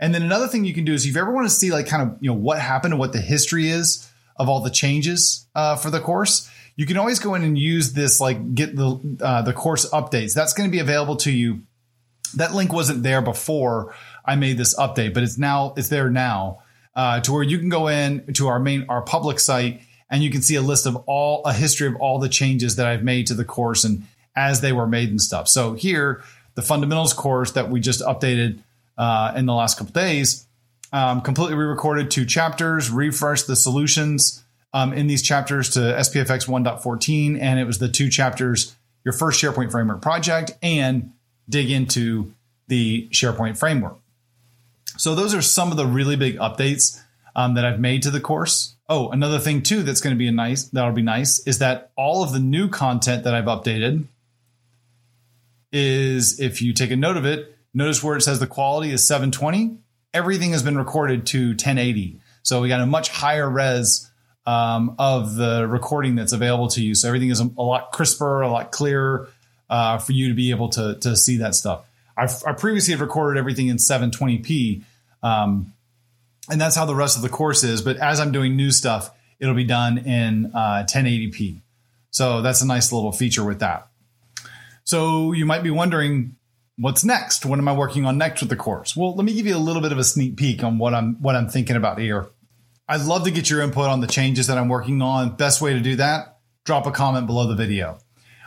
And 0.00 0.14
then 0.14 0.22
another 0.22 0.48
thing 0.48 0.64
you 0.64 0.74
can 0.74 0.84
do 0.84 0.92
is 0.92 1.06
if 1.06 1.14
you 1.14 1.20
ever 1.20 1.32
want 1.32 1.46
to 1.46 1.54
see 1.54 1.70
like 1.70 1.86
kind 1.86 2.02
of 2.02 2.18
you 2.20 2.30
know 2.30 2.36
what 2.36 2.58
happened 2.58 2.94
and 2.94 3.00
what 3.00 3.12
the 3.12 3.20
history 3.20 3.68
is 3.68 4.10
of 4.36 4.48
all 4.48 4.60
the 4.60 4.70
changes 4.70 5.46
uh, 5.54 5.76
for 5.76 5.90
the 5.90 6.00
course, 6.00 6.50
you 6.76 6.86
can 6.86 6.96
always 6.96 7.18
go 7.18 7.34
in 7.34 7.44
and 7.44 7.56
use 7.56 7.92
this 7.92 8.20
like 8.20 8.54
get 8.54 8.74
the 8.74 9.18
uh, 9.20 9.42
the 9.42 9.52
course 9.52 9.88
updates. 9.90 10.34
That's 10.34 10.52
going 10.52 10.68
to 10.68 10.72
be 10.72 10.80
available 10.80 11.16
to 11.16 11.30
you. 11.30 11.62
That 12.34 12.52
link 12.54 12.72
wasn't 12.72 13.02
there 13.02 13.22
before 13.22 13.94
I 14.24 14.34
made 14.36 14.58
this 14.58 14.76
update, 14.76 15.14
but 15.14 15.22
it's 15.22 15.38
now 15.38 15.74
it's 15.76 15.88
there 15.88 16.10
now 16.10 16.62
uh, 16.96 17.20
to 17.20 17.32
where 17.32 17.42
you 17.42 17.58
can 17.58 17.68
go 17.68 17.88
in 17.88 18.32
to 18.34 18.48
our 18.48 18.58
main 18.58 18.86
our 18.88 19.02
public 19.02 19.38
site 19.38 19.82
and 20.10 20.22
you 20.22 20.30
can 20.30 20.42
see 20.42 20.56
a 20.56 20.62
list 20.62 20.86
of 20.86 20.96
all 21.06 21.44
a 21.44 21.52
history 21.52 21.86
of 21.86 21.96
all 21.96 22.18
the 22.18 22.28
changes 22.28 22.76
that 22.76 22.86
I've 22.86 23.02
made 23.02 23.28
to 23.28 23.34
the 23.34 23.44
course 23.44 23.84
and 23.84 24.04
as 24.36 24.60
they 24.60 24.72
were 24.72 24.86
made 24.86 25.10
and 25.10 25.20
stuff. 25.20 25.48
So 25.48 25.74
here, 25.74 26.22
the 26.54 26.62
fundamentals 26.62 27.12
course 27.12 27.52
that 27.52 27.70
we 27.70 27.80
just 27.80 28.00
updated 28.00 28.60
uh, 28.96 29.32
in 29.36 29.46
the 29.46 29.54
last 29.54 29.78
couple 29.78 29.92
days, 29.92 30.46
um, 30.92 31.20
completely 31.20 31.56
re-recorded 31.56 32.10
two 32.10 32.24
chapters, 32.24 32.90
refreshed 32.90 33.46
the 33.46 33.56
solutions 33.56 34.44
um, 34.72 34.92
in 34.92 35.06
these 35.06 35.22
chapters 35.22 35.70
to 35.70 35.80
SPFX 35.80 36.46
1.14, 36.46 37.40
and 37.40 37.58
it 37.58 37.64
was 37.64 37.78
the 37.78 37.88
two 37.88 38.10
chapters, 38.10 38.74
your 39.04 39.12
first 39.12 39.42
SharePoint 39.42 39.70
framework 39.70 40.02
project, 40.02 40.52
and 40.62 41.12
dig 41.48 41.70
into 41.70 42.32
the 42.68 43.08
SharePoint 43.10 43.58
framework. 43.58 43.98
So 44.96 45.14
those 45.14 45.34
are 45.34 45.42
some 45.42 45.70
of 45.70 45.76
the 45.76 45.86
really 45.86 46.16
big 46.16 46.36
updates 46.36 47.00
um, 47.36 47.54
that 47.54 47.64
I've 47.64 47.80
made 47.80 48.02
to 48.02 48.10
the 48.10 48.20
course. 48.20 48.76
Oh, 48.88 49.10
another 49.10 49.38
thing 49.38 49.62
too 49.62 49.82
that's 49.82 50.00
going 50.00 50.14
to 50.14 50.18
be 50.18 50.28
a 50.28 50.32
nice 50.32 50.64
that'll 50.64 50.92
be 50.92 51.02
nice 51.02 51.44
is 51.46 51.58
that 51.58 51.90
all 51.96 52.22
of 52.22 52.32
the 52.32 52.38
new 52.38 52.68
content 52.68 53.24
that 53.24 53.34
I've 53.34 53.46
updated 53.46 54.04
is 55.72 56.38
if 56.38 56.62
you 56.62 56.72
take 56.72 56.90
a 56.90 56.96
note 56.96 57.16
of 57.16 57.24
it, 57.24 57.56
notice 57.74 58.02
where 58.02 58.16
it 58.16 58.22
says 58.22 58.38
the 58.38 58.46
quality 58.46 58.90
is 58.90 59.06
720. 59.06 59.78
Everything 60.14 60.52
has 60.52 60.62
been 60.62 60.78
recorded 60.78 61.26
to 61.26 61.48
1080, 61.48 62.20
so 62.42 62.62
we 62.62 62.68
got 62.68 62.80
a 62.80 62.86
much 62.86 63.08
higher 63.08 63.50
res 63.50 64.10
um, 64.46 64.94
of 64.98 65.34
the 65.34 65.66
recording 65.66 66.14
that's 66.14 66.32
available 66.32 66.68
to 66.68 66.82
you. 66.82 66.94
So 66.94 67.08
everything 67.08 67.30
is 67.30 67.40
a, 67.40 67.50
a 67.58 67.62
lot 67.62 67.92
crisper, 67.92 68.42
a 68.42 68.50
lot 68.50 68.70
clearer 68.70 69.28
uh, 69.68 69.98
for 69.98 70.12
you 70.12 70.28
to 70.28 70.34
be 70.34 70.50
able 70.50 70.68
to 70.70 70.94
to 71.00 71.16
see 71.16 71.38
that 71.38 71.54
stuff. 71.54 71.84
I've, 72.16 72.42
I 72.46 72.52
previously 72.52 72.92
had 72.92 73.00
recorded 73.00 73.38
everything 73.38 73.68
in 73.68 73.76
720p. 73.76 74.82
Um, 75.22 75.72
and 76.50 76.60
that's 76.60 76.76
how 76.76 76.84
the 76.84 76.94
rest 76.94 77.16
of 77.16 77.22
the 77.22 77.28
course 77.28 77.64
is. 77.64 77.82
But 77.82 77.96
as 77.96 78.20
I'm 78.20 78.32
doing 78.32 78.56
new 78.56 78.70
stuff, 78.70 79.10
it'll 79.38 79.54
be 79.54 79.64
done 79.64 79.98
in 79.98 80.52
uh, 80.54 80.84
1080p. 80.88 81.60
So 82.10 82.42
that's 82.42 82.62
a 82.62 82.66
nice 82.66 82.92
little 82.92 83.12
feature 83.12 83.44
with 83.44 83.60
that. 83.60 83.88
So 84.84 85.32
you 85.32 85.46
might 85.46 85.62
be 85.62 85.70
wondering, 85.70 86.36
what's 86.76 87.04
next? 87.04 87.46
What 87.46 87.58
am 87.58 87.68
I 87.68 87.72
working 87.72 88.04
on 88.04 88.18
next 88.18 88.40
with 88.40 88.50
the 88.50 88.56
course? 88.56 88.96
Well, 88.96 89.14
let 89.14 89.24
me 89.24 89.34
give 89.34 89.46
you 89.46 89.56
a 89.56 89.58
little 89.58 89.82
bit 89.82 89.92
of 89.92 89.98
a 89.98 90.04
sneak 90.04 90.36
peek 90.36 90.62
on 90.62 90.78
what 90.78 90.94
I'm 90.94 91.20
what 91.22 91.36
I'm 91.36 91.48
thinking 91.48 91.76
about 91.76 91.98
here. 91.98 92.28
I'd 92.88 93.02
love 93.02 93.24
to 93.24 93.30
get 93.30 93.48
your 93.48 93.62
input 93.62 93.88
on 93.88 94.00
the 94.00 94.06
changes 94.06 94.48
that 94.48 94.58
I'm 94.58 94.68
working 94.68 95.00
on. 95.00 95.36
Best 95.36 95.60
way 95.60 95.72
to 95.72 95.80
do 95.80 95.96
that, 95.96 96.38
drop 96.64 96.86
a 96.86 96.90
comment 96.90 97.26
below 97.26 97.48
the 97.48 97.54
video. 97.54 97.98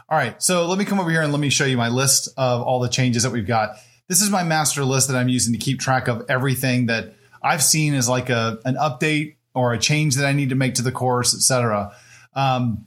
All 0.09 0.17
right, 0.17 0.41
so 0.41 0.67
let 0.67 0.77
me 0.77 0.85
come 0.85 0.99
over 0.99 1.09
here 1.09 1.21
and 1.21 1.33
let 1.33 1.41
me 1.41 1.49
show 1.49 1.65
you 1.65 1.75
my 1.75 1.89
list 1.89 2.29
of 2.37 2.61
all 2.61 2.79
the 2.79 2.87
changes 2.87 3.23
that 3.23 3.31
we've 3.31 3.47
got. 3.47 3.77
This 4.07 4.21
is 4.21 4.29
my 4.29 4.43
master 4.43 4.85
list 4.85 5.09
that 5.09 5.17
I'm 5.17 5.27
using 5.27 5.53
to 5.53 5.59
keep 5.59 5.81
track 5.81 6.07
of 6.07 6.25
everything 6.29 6.85
that 6.85 7.15
I've 7.41 7.61
seen 7.61 7.93
as 7.93 8.07
like 8.07 8.29
a 8.29 8.59
an 8.63 8.75
update 8.75 9.35
or 9.53 9.73
a 9.73 9.79
change 9.79 10.15
that 10.15 10.25
I 10.25 10.33
need 10.33 10.49
to 10.49 10.55
make 10.55 10.75
to 10.75 10.81
the 10.81 10.91
course, 10.91 11.33
etc. 11.33 11.93
Um, 12.35 12.85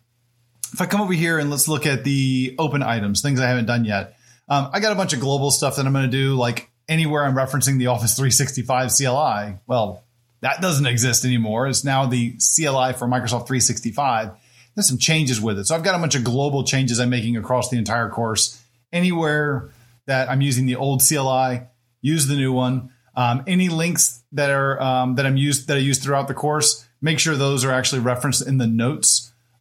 if 0.73 0.81
I 0.81 0.87
come 0.87 1.01
over 1.01 1.13
here 1.13 1.39
and 1.39 1.51
let's 1.51 1.67
look 1.67 1.85
at 1.85 2.05
the 2.05 2.55
open 2.59 2.83
items, 2.83 3.23
things 3.23 3.41
I 3.41 3.49
haven't 3.49 3.67
done 3.67 3.85
yet. 3.85 4.15
Um, 4.51 4.69
I 4.73 4.81
got 4.81 4.91
a 4.91 4.97
bunch 4.97 5.13
of 5.13 5.21
global 5.21 5.53
stuff 5.53 5.77
that 5.77 5.87
I'm 5.87 5.93
going 5.93 6.11
to 6.11 6.17
do, 6.17 6.35
like 6.35 6.71
anywhere 6.89 7.25
I'm 7.25 7.37
referencing 7.37 7.79
the 7.79 7.87
Office 7.87 8.17
365 8.17 8.91
CLI. 8.91 9.59
Well, 9.69 10.03
that 10.41 10.61
doesn't 10.61 10.87
exist 10.87 11.25
anymore. 11.25 11.69
It's 11.69 11.85
now 11.85 12.07
the 12.07 12.33
CLI 12.33 12.95
for 12.95 13.07
Microsoft 13.07 13.47
365. 13.47 14.33
There's 14.75 14.89
some 14.89 14.99
changes 14.99 15.41
with 15.41 15.59
it. 15.59 15.67
So 15.67 15.77
I've 15.77 15.85
got 15.85 15.95
a 15.95 15.99
bunch 15.99 16.17
of 16.17 16.25
global 16.25 16.65
changes 16.65 16.99
I'm 16.99 17.11
making 17.11 17.37
across 17.37 17.71
the 17.71 17.79
entire 17.79 18.09
course. 18.09 18.61
Anywhere 18.93 19.71
that 20.07 20.29
I'm 20.29 20.41
using 20.41 20.67
the 20.67 20.77
old 20.77 21.03
CLI, 21.07 21.63
use 22.03 22.27
the 22.27 22.37
new 22.37 22.53
one. 22.53 22.91
Um, 23.15 23.45
any 23.47 23.69
links 23.69 24.23
that 24.33 24.51
are 24.51 24.81
um, 24.83 25.17
that 25.17 25.27
I'm 25.27 25.37
used 25.37 25.69
that 25.69 25.77
I 25.77 25.81
use 25.81 25.99
throughout 25.99 26.27
the 26.27 26.35
course, 26.35 26.89
make 27.01 27.19
sure 27.19 27.37
those 27.37 27.65
are 27.65 27.71
actually 27.71 28.01
referenced 28.01 28.47
in 28.47 28.59
the 28.59 28.67
notes 28.67 29.20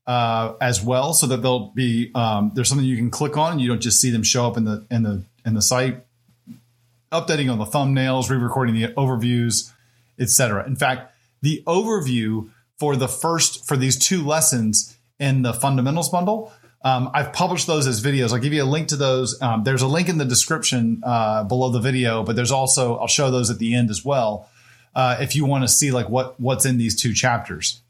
uh, 0.10 0.56
as 0.60 0.84
well, 0.84 1.14
so 1.14 1.28
that 1.28 1.42
they'll 1.42 1.70
be 1.70 2.12
um, 2.16 2.52
there's 2.56 2.68
something 2.68 2.86
you 2.86 2.98
can 2.98 3.12
click 3.12 3.38
on. 3.38 3.54
And 3.54 3.62
you 3.62 3.68
don't 3.68 3.82
just 3.82 4.02
see 4.02 4.10
them 4.10 4.24
show 4.24 4.48
up 4.48 4.58
in 4.58 4.66
the 4.66 4.86
in 4.92 5.04
the 5.04 5.24
in 5.46 5.54
the 5.54 5.62
site. 5.62 6.04
Updating 7.12 7.52
on 7.52 7.58
the 7.58 7.66
thumbnails, 7.66 8.30
re-recording 8.30 8.76
the 8.76 8.88
overviews, 8.90 9.72
etc. 10.20 10.66
In 10.68 10.76
fact, 10.76 11.14
the 11.42 11.64
overview 11.66 12.50
for 12.78 12.96
the 12.96 13.08
first 13.08 13.68
for 13.68 13.78
these 13.78 13.98
two 13.98 14.24
lessons 14.26 14.98
in 15.20 15.42
the 15.42 15.54
fundamentals 15.54 16.10
bundle 16.10 16.52
um, 16.82 17.12
I've 17.14 17.34
published 17.34 17.68
those 17.68 17.88
as 17.88 18.02
videos. 18.02 18.32
I'll 18.32 18.40
give 18.40 18.54
you 18.54 18.64
a 18.64 18.66
link 18.66 18.90
to 18.90 18.96
those. 18.96 19.42
Um, 19.42 19.64
there's 19.64 19.82
a 19.82 19.88
link 19.88 20.08
in 20.08 20.18
the 20.18 20.26
description 20.26 21.02
uh, 21.06 21.44
below 21.44 21.70
the 21.70 21.80
video, 21.80 22.24
but 22.24 22.36
there's 22.36 22.52
also 22.52 22.98
I'll 22.98 23.08
show 23.08 23.30
those 23.32 23.50
at 23.50 23.60
the 23.60 23.76
end 23.76 23.90
as 23.90 24.06
well 24.06 24.50
uh, 24.96 25.18
if 25.20 25.36
you 25.36 25.46
want 25.46 25.64
to 25.64 25.68
see 25.68 25.92
like 25.92 26.10
what 26.10 26.40
what's 26.40 26.66
in 26.66 26.78
these 26.78 26.96
two 26.96 27.14
chapters. 27.14 27.82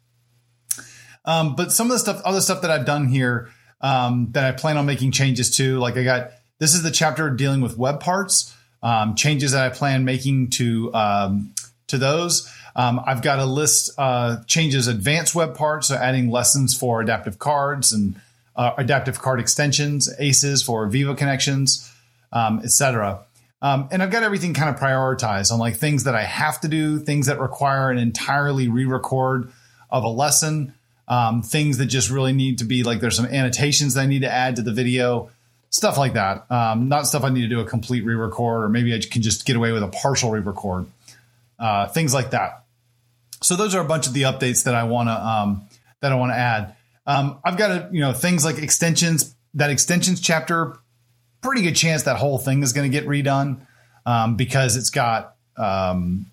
Um, 1.29 1.55
but 1.55 1.71
some 1.71 1.87
of 1.87 1.91
the 1.91 1.99
stuff, 1.99 2.21
other 2.25 2.41
stuff 2.41 2.61
that 2.63 2.71
I've 2.71 2.85
done 2.85 3.07
here 3.07 3.49
um, 3.81 4.29
that 4.31 4.43
I 4.43 4.51
plan 4.51 4.77
on 4.77 4.85
making 4.85 5.11
changes 5.11 5.55
to, 5.57 5.77
like 5.77 5.95
I 5.95 6.03
got 6.03 6.31
this 6.57 6.73
is 6.73 6.81
the 6.81 6.91
chapter 6.91 7.29
dealing 7.29 7.61
with 7.61 7.77
web 7.77 7.99
parts, 7.99 8.55
um, 8.81 9.15
changes 9.15 9.51
that 9.51 9.63
I 9.63 9.69
plan 9.69 10.05
making 10.05 10.49
to 10.51 10.93
um, 10.93 11.53
to 11.87 11.97
those. 11.99 12.51
I've 12.75 13.21
got 13.21 13.39
a 13.39 13.45
list 13.45 13.91
uh, 13.97 14.37
changes 14.47 14.87
advanced 14.87 15.35
web 15.35 15.55
parts, 15.55 15.89
so 15.89 15.95
adding 15.95 16.31
lessons 16.31 16.75
for 16.75 17.01
adaptive 17.01 17.37
cards 17.37 17.91
and 17.91 18.15
uh, 18.55 18.71
adaptive 18.77 19.19
card 19.19 19.39
extensions, 19.39 20.09
ACEs 20.17 20.63
for 20.63 20.87
Viva 20.87 21.13
connections, 21.13 21.91
um, 22.31 22.59
etc. 22.63 23.25
Um, 23.61 23.89
and 23.91 24.01
I've 24.01 24.11
got 24.11 24.23
everything 24.23 24.53
kind 24.53 24.73
of 24.73 24.81
prioritized 24.81 25.51
on 25.51 25.59
like 25.59 25.75
things 25.75 26.05
that 26.05 26.15
I 26.15 26.23
have 26.23 26.61
to 26.61 26.67
do, 26.67 26.99
things 26.99 27.27
that 27.27 27.39
require 27.39 27.91
an 27.91 27.97
entirely 27.97 28.69
re-record 28.69 29.51
of 29.89 30.03
a 30.03 30.09
lesson, 30.09 30.73
um, 31.09 31.41
things 31.41 31.79
that 31.79 31.87
just 31.87 32.09
really 32.09 32.33
need 32.33 32.59
to 32.59 32.63
be 32.63 32.83
like 32.83 33.01
there's 33.01 33.15
some 33.15 33.25
annotations 33.25 33.95
that 33.95 34.01
I 34.01 34.05
need 34.05 34.21
to 34.21 34.31
add 34.31 34.55
to 34.57 34.61
the 34.61 34.71
video, 34.71 35.31
stuff 35.71 35.97
like 35.97 36.13
that. 36.13 36.49
Um, 36.51 36.87
not 36.87 37.07
stuff 37.07 37.23
I 37.23 37.29
need 37.29 37.41
to 37.41 37.47
do 37.47 37.59
a 37.59 37.65
complete 37.65 38.05
re-record, 38.05 38.63
or 38.63 38.69
maybe 38.69 38.93
I 38.93 38.99
can 38.99 39.23
just 39.23 39.45
get 39.45 39.55
away 39.55 39.71
with 39.71 39.81
a 39.81 39.87
partial 39.87 40.29
re-record, 40.29 40.85
uh, 41.57 41.87
things 41.87 42.13
like 42.13 42.31
that. 42.31 42.63
So 43.41 43.55
those 43.55 43.73
are 43.73 43.81
a 43.81 43.85
bunch 43.85 44.05
of 44.05 44.13
the 44.13 44.23
updates 44.23 44.65
that 44.65 44.75
I 44.75 44.83
want 44.83 45.09
to 45.09 45.13
um, 45.13 45.63
that 46.01 46.11
I 46.11 46.15
want 46.15 46.31
to 46.31 46.37
add. 46.37 46.75
Um, 47.07 47.39
I've 47.43 47.57
got 47.57 47.71
a, 47.71 47.89
you 47.91 48.01
know 48.01 48.13
things 48.13 48.45
like 48.45 48.59
extensions. 48.59 49.35
That 49.55 49.71
extensions 49.71 50.21
chapter, 50.21 50.77
pretty 51.41 51.63
good 51.63 51.75
chance 51.75 52.03
that 52.03 52.17
whole 52.17 52.37
thing 52.37 52.61
is 52.61 52.71
going 52.71 52.89
to 52.89 52.95
get 52.95 53.07
redone 53.07 53.61
um, 54.05 54.35
because 54.35 54.75
it's 54.75 54.91
got 54.91 55.35
um, 55.57 56.27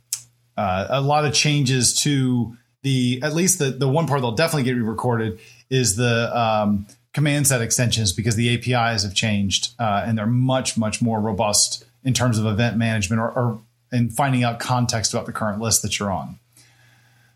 uh, 0.54 0.86
a 0.90 1.00
lot 1.00 1.24
of 1.24 1.32
changes 1.32 2.02
to 2.02 2.58
the 2.86 3.18
at 3.24 3.34
least 3.34 3.58
the 3.58 3.70
the 3.70 3.88
one 3.88 4.06
part 4.06 4.20
that'll 4.20 4.36
definitely 4.36 4.62
get 4.62 4.76
re-recorded 4.76 5.40
is 5.68 5.96
the 5.96 6.30
um, 6.38 6.86
command 7.12 7.44
set 7.44 7.60
extensions 7.60 8.12
because 8.12 8.36
the 8.36 8.54
APIs 8.54 9.02
have 9.02 9.12
changed 9.12 9.74
uh, 9.80 10.04
and 10.06 10.16
they're 10.16 10.24
much 10.24 10.78
much 10.78 11.02
more 11.02 11.20
robust 11.20 11.84
in 12.04 12.14
terms 12.14 12.38
of 12.38 12.46
event 12.46 12.76
management 12.76 13.20
or, 13.20 13.28
or 13.32 13.60
and 13.90 14.12
finding 14.12 14.44
out 14.44 14.60
context 14.60 15.12
about 15.12 15.26
the 15.26 15.32
current 15.32 15.60
list 15.60 15.82
that 15.82 15.98
you're 15.98 16.12
on. 16.12 16.38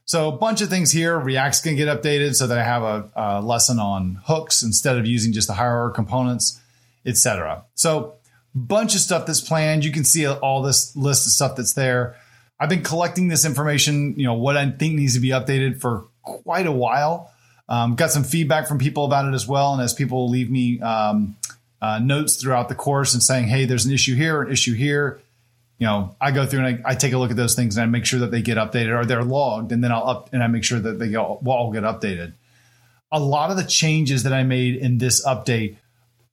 So 0.04 0.28
a 0.28 0.32
bunch 0.32 0.60
of 0.60 0.68
things 0.68 0.92
here. 0.92 1.18
React's 1.18 1.60
going 1.60 1.76
to 1.76 1.84
get 1.84 2.00
updated 2.00 2.36
so 2.36 2.46
that 2.46 2.56
I 2.56 2.62
have 2.62 2.82
a, 2.82 3.10
a, 3.16 3.40
lesson 3.42 3.80
on 3.80 4.20
hooks 4.24 4.62
instead 4.62 4.98
of 4.98 5.06
using 5.06 5.32
just 5.32 5.48
the 5.48 5.54
higher 5.54 5.80
order 5.80 5.92
components, 5.92 6.60
etc. 7.04 7.64
So 7.74 8.14
bunch 8.54 8.94
of 8.94 9.00
stuff 9.00 9.26
that's 9.26 9.40
planned. 9.40 9.84
You 9.84 9.90
can 9.90 10.04
see 10.04 10.28
all 10.28 10.62
this 10.62 10.94
list 10.96 11.26
of 11.26 11.32
stuff 11.32 11.56
that's 11.56 11.74
there. 11.74 12.16
I've 12.60 12.68
been 12.68 12.82
collecting 12.82 13.28
this 13.28 13.46
information, 13.46 14.14
you 14.18 14.26
know, 14.26 14.34
what 14.34 14.56
I 14.56 14.70
think 14.70 14.94
needs 14.94 15.14
to 15.14 15.20
be 15.20 15.30
updated 15.30 15.80
for 15.80 16.06
quite 16.22 16.66
a 16.66 16.72
while. 16.72 17.32
Um, 17.68 17.94
got 17.94 18.10
some 18.10 18.24
feedback 18.24 18.68
from 18.68 18.78
people 18.78 19.06
about 19.06 19.26
it 19.26 19.34
as 19.34 19.48
well. 19.48 19.72
And 19.72 19.82
as 19.82 19.94
people 19.94 20.28
leave 20.28 20.50
me 20.50 20.80
um, 20.80 21.36
uh, 21.80 21.98
notes 22.00 22.36
throughout 22.36 22.68
the 22.68 22.74
course 22.74 23.14
and 23.14 23.22
saying, 23.22 23.46
hey, 23.46 23.64
there's 23.64 23.86
an 23.86 23.92
issue 23.92 24.14
here, 24.14 24.42
an 24.42 24.52
issue 24.52 24.74
here, 24.74 25.20
you 25.78 25.86
know, 25.86 26.14
I 26.20 26.30
go 26.30 26.44
through 26.44 26.64
and 26.66 26.84
I, 26.84 26.90
I, 26.90 26.94
take 26.94 27.14
a 27.14 27.18
look 27.18 27.30
at 27.30 27.38
those 27.38 27.54
things 27.54 27.78
and 27.78 27.84
I 27.84 27.86
make 27.86 28.04
sure 28.04 28.20
that 28.20 28.30
they 28.30 28.42
get 28.42 28.58
updated 28.58 28.94
or 28.94 29.06
they're 29.06 29.24
logged, 29.24 29.72
and 29.72 29.82
then 29.82 29.90
I'll 29.90 30.06
up 30.06 30.30
and 30.34 30.42
I 30.42 30.46
make 30.46 30.62
sure 30.62 30.78
that 30.78 30.98
they 30.98 31.14
all, 31.14 31.42
all 31.46 31.72
get 31.72 31.84
updated. 31.84 32.34
A 33.10 33.18
lot 33.18 33.50
of 33.50 33.56
the 33.56 33.64
changes 33.64 34.24
that 34.24 34.34
I 34.34 34.42
made 34.42 34.76
in 34.76 34.98
this 34.98 35.24
update 35.24 35.78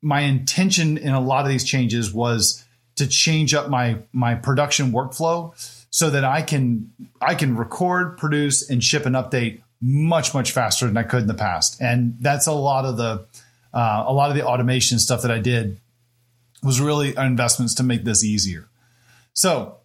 my 0.02 0.22
intention 0.22 0.98
in 0.98 1.14
a 1.14 1.20
lot 1.20 1.44
of 1.44 1.50
these 1.50 1.64
changes 1.64 2.14
was 2.14 2.64
to 2.96 3.08
change 3.08 3.54
up 3.54 3.70
my 3.70 3.98
my 4.14 4.36
production 4.36 4.92
workflow 4.92 5.54
so 5.90 6.10
that 6.10 6.24
I 6.24 6.42
can 6.42 6.92
I 7.22 7.36
can 7.36 7.56
record, 7.56 8.18
produce, 8.18 8.70
and 8.70 8.84
ship 8.84 9.06
an 9.06 9.14
update 9.14 9.62
much 9.82 10.34
much 10.34 10.52
faster 10.52 10.88
than 10.88 10.98
I 10.98 11.04
could 11.04 11.22
in 11.22 11.28
the 11.28 11.34
past. 11.34 11.82
And 11.82 12.18
that's 12.20 12.48
a 12.48 12.54
lot 12.54 12.86
of 12.86 12.98
the 12.98 13.26
uh, 13.74 14.06
a 14.08 14.14
lot 14.14 14.30
of 14.30 14.36
the 14.36 14.46
automation 14.46 15.00
stuff 15.00 15.22
that 15.22 15.32
I 15.32 15.40
did 15.40 15.80
was 16.64 16.82
really 16.82 17.16
investments 17.16 17.76
to 17.76 17.84
make 17.84 18.04
this 18.04 18.24
easier. 18.24 18.68
So, 19.34 19.78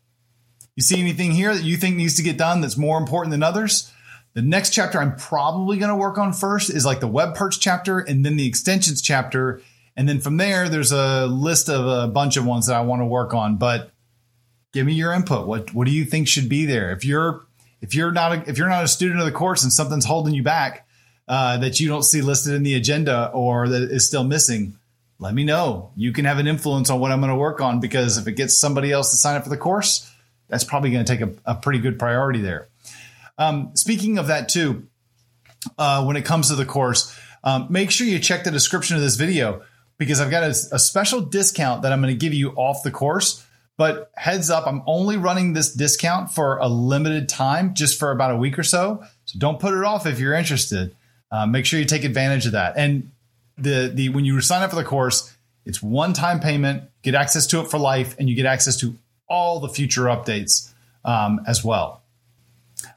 you 0.74 0.82
see 0.82 0.98
anything 0.98 1.32
here 1.32 1.54
that 1.54 1.62
you 1.62 1.76
think 1.76 1.96
needs 1.96 2.16
to 2.16 2.22
get 2.22 2.38
done 2.38 2.62
that's 2.62 2.78
more 2.78 2.98
important 2.98 3.30
than 3.30 3.42
others? 3.42 3.92
The 4.34 4.40
next 4.40 4.70
chapter 4.70 4.98
I'm 4.98 5.16
probably 5.16 5.76
going 5.76 5.90
to 5.90 5.96
work 5.96 6.16
on 6.16 6.32
first 6.32 6.70
is 6.70 6.86
like 6.86 7.00
the 7.00 7.08
web 7.08 7.34
parts 7.34 7.58
chapter 7.58 7.98
and 7.98 8.24
then 8.24 8.36
the 8.36 8.46
extensions 8.46 9.02
chapter. 9.02 9.60
And 9.94 10.08
then 10.08 10.20
from 10.20 10.38
there, 10.38 10.70
there's 10.70 10.92
a 10.92 11.26
list 11.26 11.68
of 11.68 11.86
a 11.86 12.10
bunch 12.10 12.38
of 12.38 12.46
ones 12.46 12.68
that 12.68 12.76
I 12.76 12.80
want 12.80 13.02
to 13.02 13.06
work 13.06 13.34
on. 13.34 13.56
But 13.56 13.91
give 14.72 14.86
me 14.86 14.94
your 14.94 15.12
input. 15.12 15.46
What 15.46 15.72
what 15.74 15.86
do 15.86 15.92
you 15.92 16.04
think 16.04 16.28
should 16.28 16.48
be 16.48 16.66
there? 16.66 16.92
If 16.92 17.04
you're 17.04 17.44
if 17.80 17.94
you're 17.94 18.12
not 18.12 18.32
a, 18.32 18.50
if 18.50 18.58
you're 18.58 18.68
not 18.68 18.84
a 18.84 18.88
student 18.88 19.20
of 19.20 19.26
the 19.26 19.32
course 19.32 19.62
and 19.62 19.72
something's 19.72 20.04
holding 20.04 20.34
you 20.34 20.42
back 20.42 20.86
uh, 21.28 21.58
that 21.58 21.80
you 21.80 21.88
don't 21.88 22.04
see 22.04 22.20
listed 22.20 22.54
in 22.54 22.62
the 22.62 22.74
agenda 22.74 23.30
or 23.32 23.68
that 23.68 23.82
is 23.82 24.06
still 24.06 24.24
missing, 24.24 24.76
let 25.18 25.34
me 25.34 25.44
know. 25.44 25.90
You 25.96 26.12
can 26.12 26.24
have 26.24 26.38
an 26.38 26.46
influence 26.46 26.90
on 26.90 27.00
what 27.00 27.12
I'm 27.12 27.20
going 27.20 27.30
to 27.30 27.36
work 27.36 27.60
on 27.60 27.80
because 27.80 28.18
if 28.18 28.26
it 28.26 28.32
gets 28.32 28.56
somebody 28.56 28.92
else 28.92 29.10
to 29.10 29.16
sign 29.16 29.36
up 29.36 29.44
for 29.44 29.50
the 29.50 29.56
course, 29.56 30.10
that's 30.48 30.64
probably 30.64 30.90
going 30.90 31.04
to 31.04 31.16
take 31.16 31.26
a, 31.26 31.32
a 31.44 31.54
pretty 31.54 31.78
good 31.78 31.98
priority 31.98 32.40
there. 32.40 32.68
Um, 33.38 33.70
speaking 33.74 34.18
of 34.18 34.28
that 34.28 34.48
too, 34.48 34.86
uh, 35.78 36.04
when 36.04 36.16
it 36.16 36.24
comes 36.24 36.48
to 36.48 36.54
the 36.54 36.64
course, 36.64 37.16
um, 37.44 37.66
make 37.70 37.90
sure 37.90 38.06
you 38.06 38.18
check 38.18 38.44
the 38.44 38.50
description 38.50 38.96
of 38.96 39.02
this 39.02 39.16
video 39.16 39.62
because 39.98 40.20
I've 40.20 40.30
got 40.30 40.42
a, 40.42 40.50
a 40.72 40.78
special 40.78 41.20
discount 41.20 41.82
that 41.82 41.92
I'm 41.92 42.00
going 42.00 42.12
to 42.12 42.18
give 42.18 42.34
you 42.34 42.50
off 42.50 42.82
the 42.82 42.90
course. 42.90 43.44
But 43.78 44.10
heads 44.16 44.50
up, 44.50 44.66
I'm 44.66 44.82
only 44.86 45.16
running 45.16 45.54
this 45.54 45.72
discount 45.72 46.30
for 46.30 46.58
a 46.58 46.68
limited 46.68 47.28
time, 47.28 47.74
just 47.74 47.98
for 47.98 48.10
about 48.10 48.30
a 48.30 48.36
week 48.36 48.58
or 48.58 48.62
so. 48.62 49.02
So 49.24 49.38
don't 49.38 49.58
put 49.58 49.74
it 49.74 49.82
off 49.82 50.06
if 50.06 50.18
you're 50.18 50.34
interested. 50.34 50.94
Uh, 51.30 51.46
make 51.46 51.64
sure 51.64 51.80
you 51.80 51.86
take 51.86 52.04
advantage 52.04 52.46
of 52.46 52.52
that. 52.52 52.74
And 52.76 53.10
the 53.56 53.90
the 53.92 54.10
when 54.10 54.24
you 54.24 54.40
sign 54.40 54.62
up 54.62 54.70
for 54.70 54.76
the 54.76 54.84
course, 54.84 55.34
it's 55.64 55.82
one 55.82 56.12
time 56.12 56.40
payment, 56.40 56.84
get 57.02 57.14
access 57.14 57.46
to 57.48 57.60
it 57.60 57.70
for 57.70 57.78
life, 57.78 58.14
and 58.18 58.28
you 58.28 58.34
get 58.34 58.46
access 58.46 58.76
to 58.78 58.96
all 59.28 59.60
the 59.60 59.68
future 59.68 60.04
updates 60.04 60.72
um, 61.04 61.40
as 61.46 61.64
well. 61.64 62.02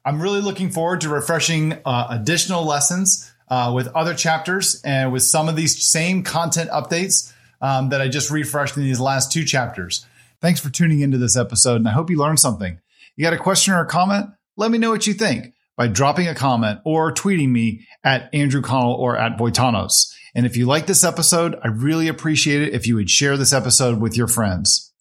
I'm 0.03 0.22
really 0.22 0.41
looking 0.41 0.72
forward 0.72 1.01
to 1.01 1.10
refreshing 1.10 1.77
uh, 1.86 2.08
additional 2.10 2.65
lessons 2.65 3.32
uh, 3.50 3.72
with 3.74 3.88
other 3.89 4.13
chapters 4.13 4.82
and 4.84 5.13
with 5.13 5.24
some 5.24 5.48
of 5.48 5.55
these 5.55 5.86
same 5.86 6.24
content 6.24 6.70
updates 6.72 7.32
um, 7.62 7.89
that 7.89 8.01
I 8.01 8.08
just 8.08 8.32
refreshed 8.32 8.75
in 8.77 8.84
these 8.84 9.00
last 9.00 9.32
two 9.32 9.46
chapters. 9.46 10.05
Thanks 10.46 10.60
for 10.60 10.70
tuning 10.70 11.00
into 11.00 11.18
this 11.18 11.36
episode, 11.36 11.78
and 11.78 11.88
I 11.88 11.92
hope 11.92 12.12
you 12.12 12.20
learned 12.20 12.40
something. 12.40 12.80
You 13.16 13.24
got 13.24 13.34
a 13.34 13.38
question 13.40 13.74
or 13.74 13.82
a 13.82 13.88
comment? 13.88 14.28
Let 14.56 14.70
me 14.70 14.78
know 14.78 14.92
what 14.92 15.08
you 15.08 15.16
think 15.16 15.56
by 15.75 15.88
dropping 15.88 16.28
a 16.28 16.36
comment 16.36 16.82
or 16.86 17.12
tweeting 17.12 17.50
me 17.50 17.88
at 18.04 18.30
Andrew 18.32 18.62
Connell 18.62 18.94
or 18.94 19.18
at 19.18 19.40
Voitanos. 19.40 20.14
And 20.36 20.46
if 20.46 20.56
you 20.56 20.68
like 20.68 20.86
this 20.86 21.04
episode, 21.04 21.56
I 21.64 21.70
really 21.70 22.08
appreciate 22.08 22.62
it 22.62 22.75
if 22.75 22.86
you 22.86 22.94
would 22.94 23.10
share 23.10 23.38
this 23.38 23.54
episode 23.54 24.00
with 24.00 24.16
your 24.16 24.28
friends. 24.28 24.94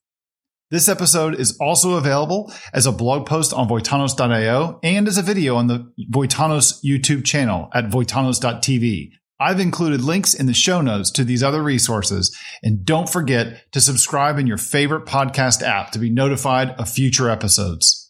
This 0.71 0.89
episode 0.89 1.39
is 1.39 1.59
also 1.61 1.99
available 1.99 2.51
as 2.73 2.87
a 2.87 2.91
blog 2.91 3.27
post 3.27 3.53
on 3.53 3.69
Voitanos.io 3.69 4.81
and 4.83 5.07
as 5.07 5.19
a 5.19 5.23
video 5.23 5.57
on 5.57 5.67
the 5.67 5.93
Voitanos 6.11 6.83
YouTube 6.83 7.23
channel 7.23 7.69
at 7.75 7.91
Voitanos.tv. 7.91 9.11
I've 9.41 9.59
included 9.59 10.01
links 10.01 10.33
in 10.33 10.47
the 10.47 10.55
show 10.55 10.81
notes 10.81 11.11
to 11.13 11.25
these 11.25 11.43
other 11.43 11.63
resources. 11.63 12.37
And 12.63 12.85
don't 12.85 13.09
forget 13.09 13.71
to 13.73 13.81
subscribe 13.81 14.39
in 14.39 14.47
your 14.47 14.59
favorite 14.59 15.07
podcast 15.07 15.63
app 15.63 15.91
to 15.93 15.99
be 15.99 16.11
notified 16.11 16.71
of 16.71 16.89
future 16.89 17.29
episodes. 17.29 18.04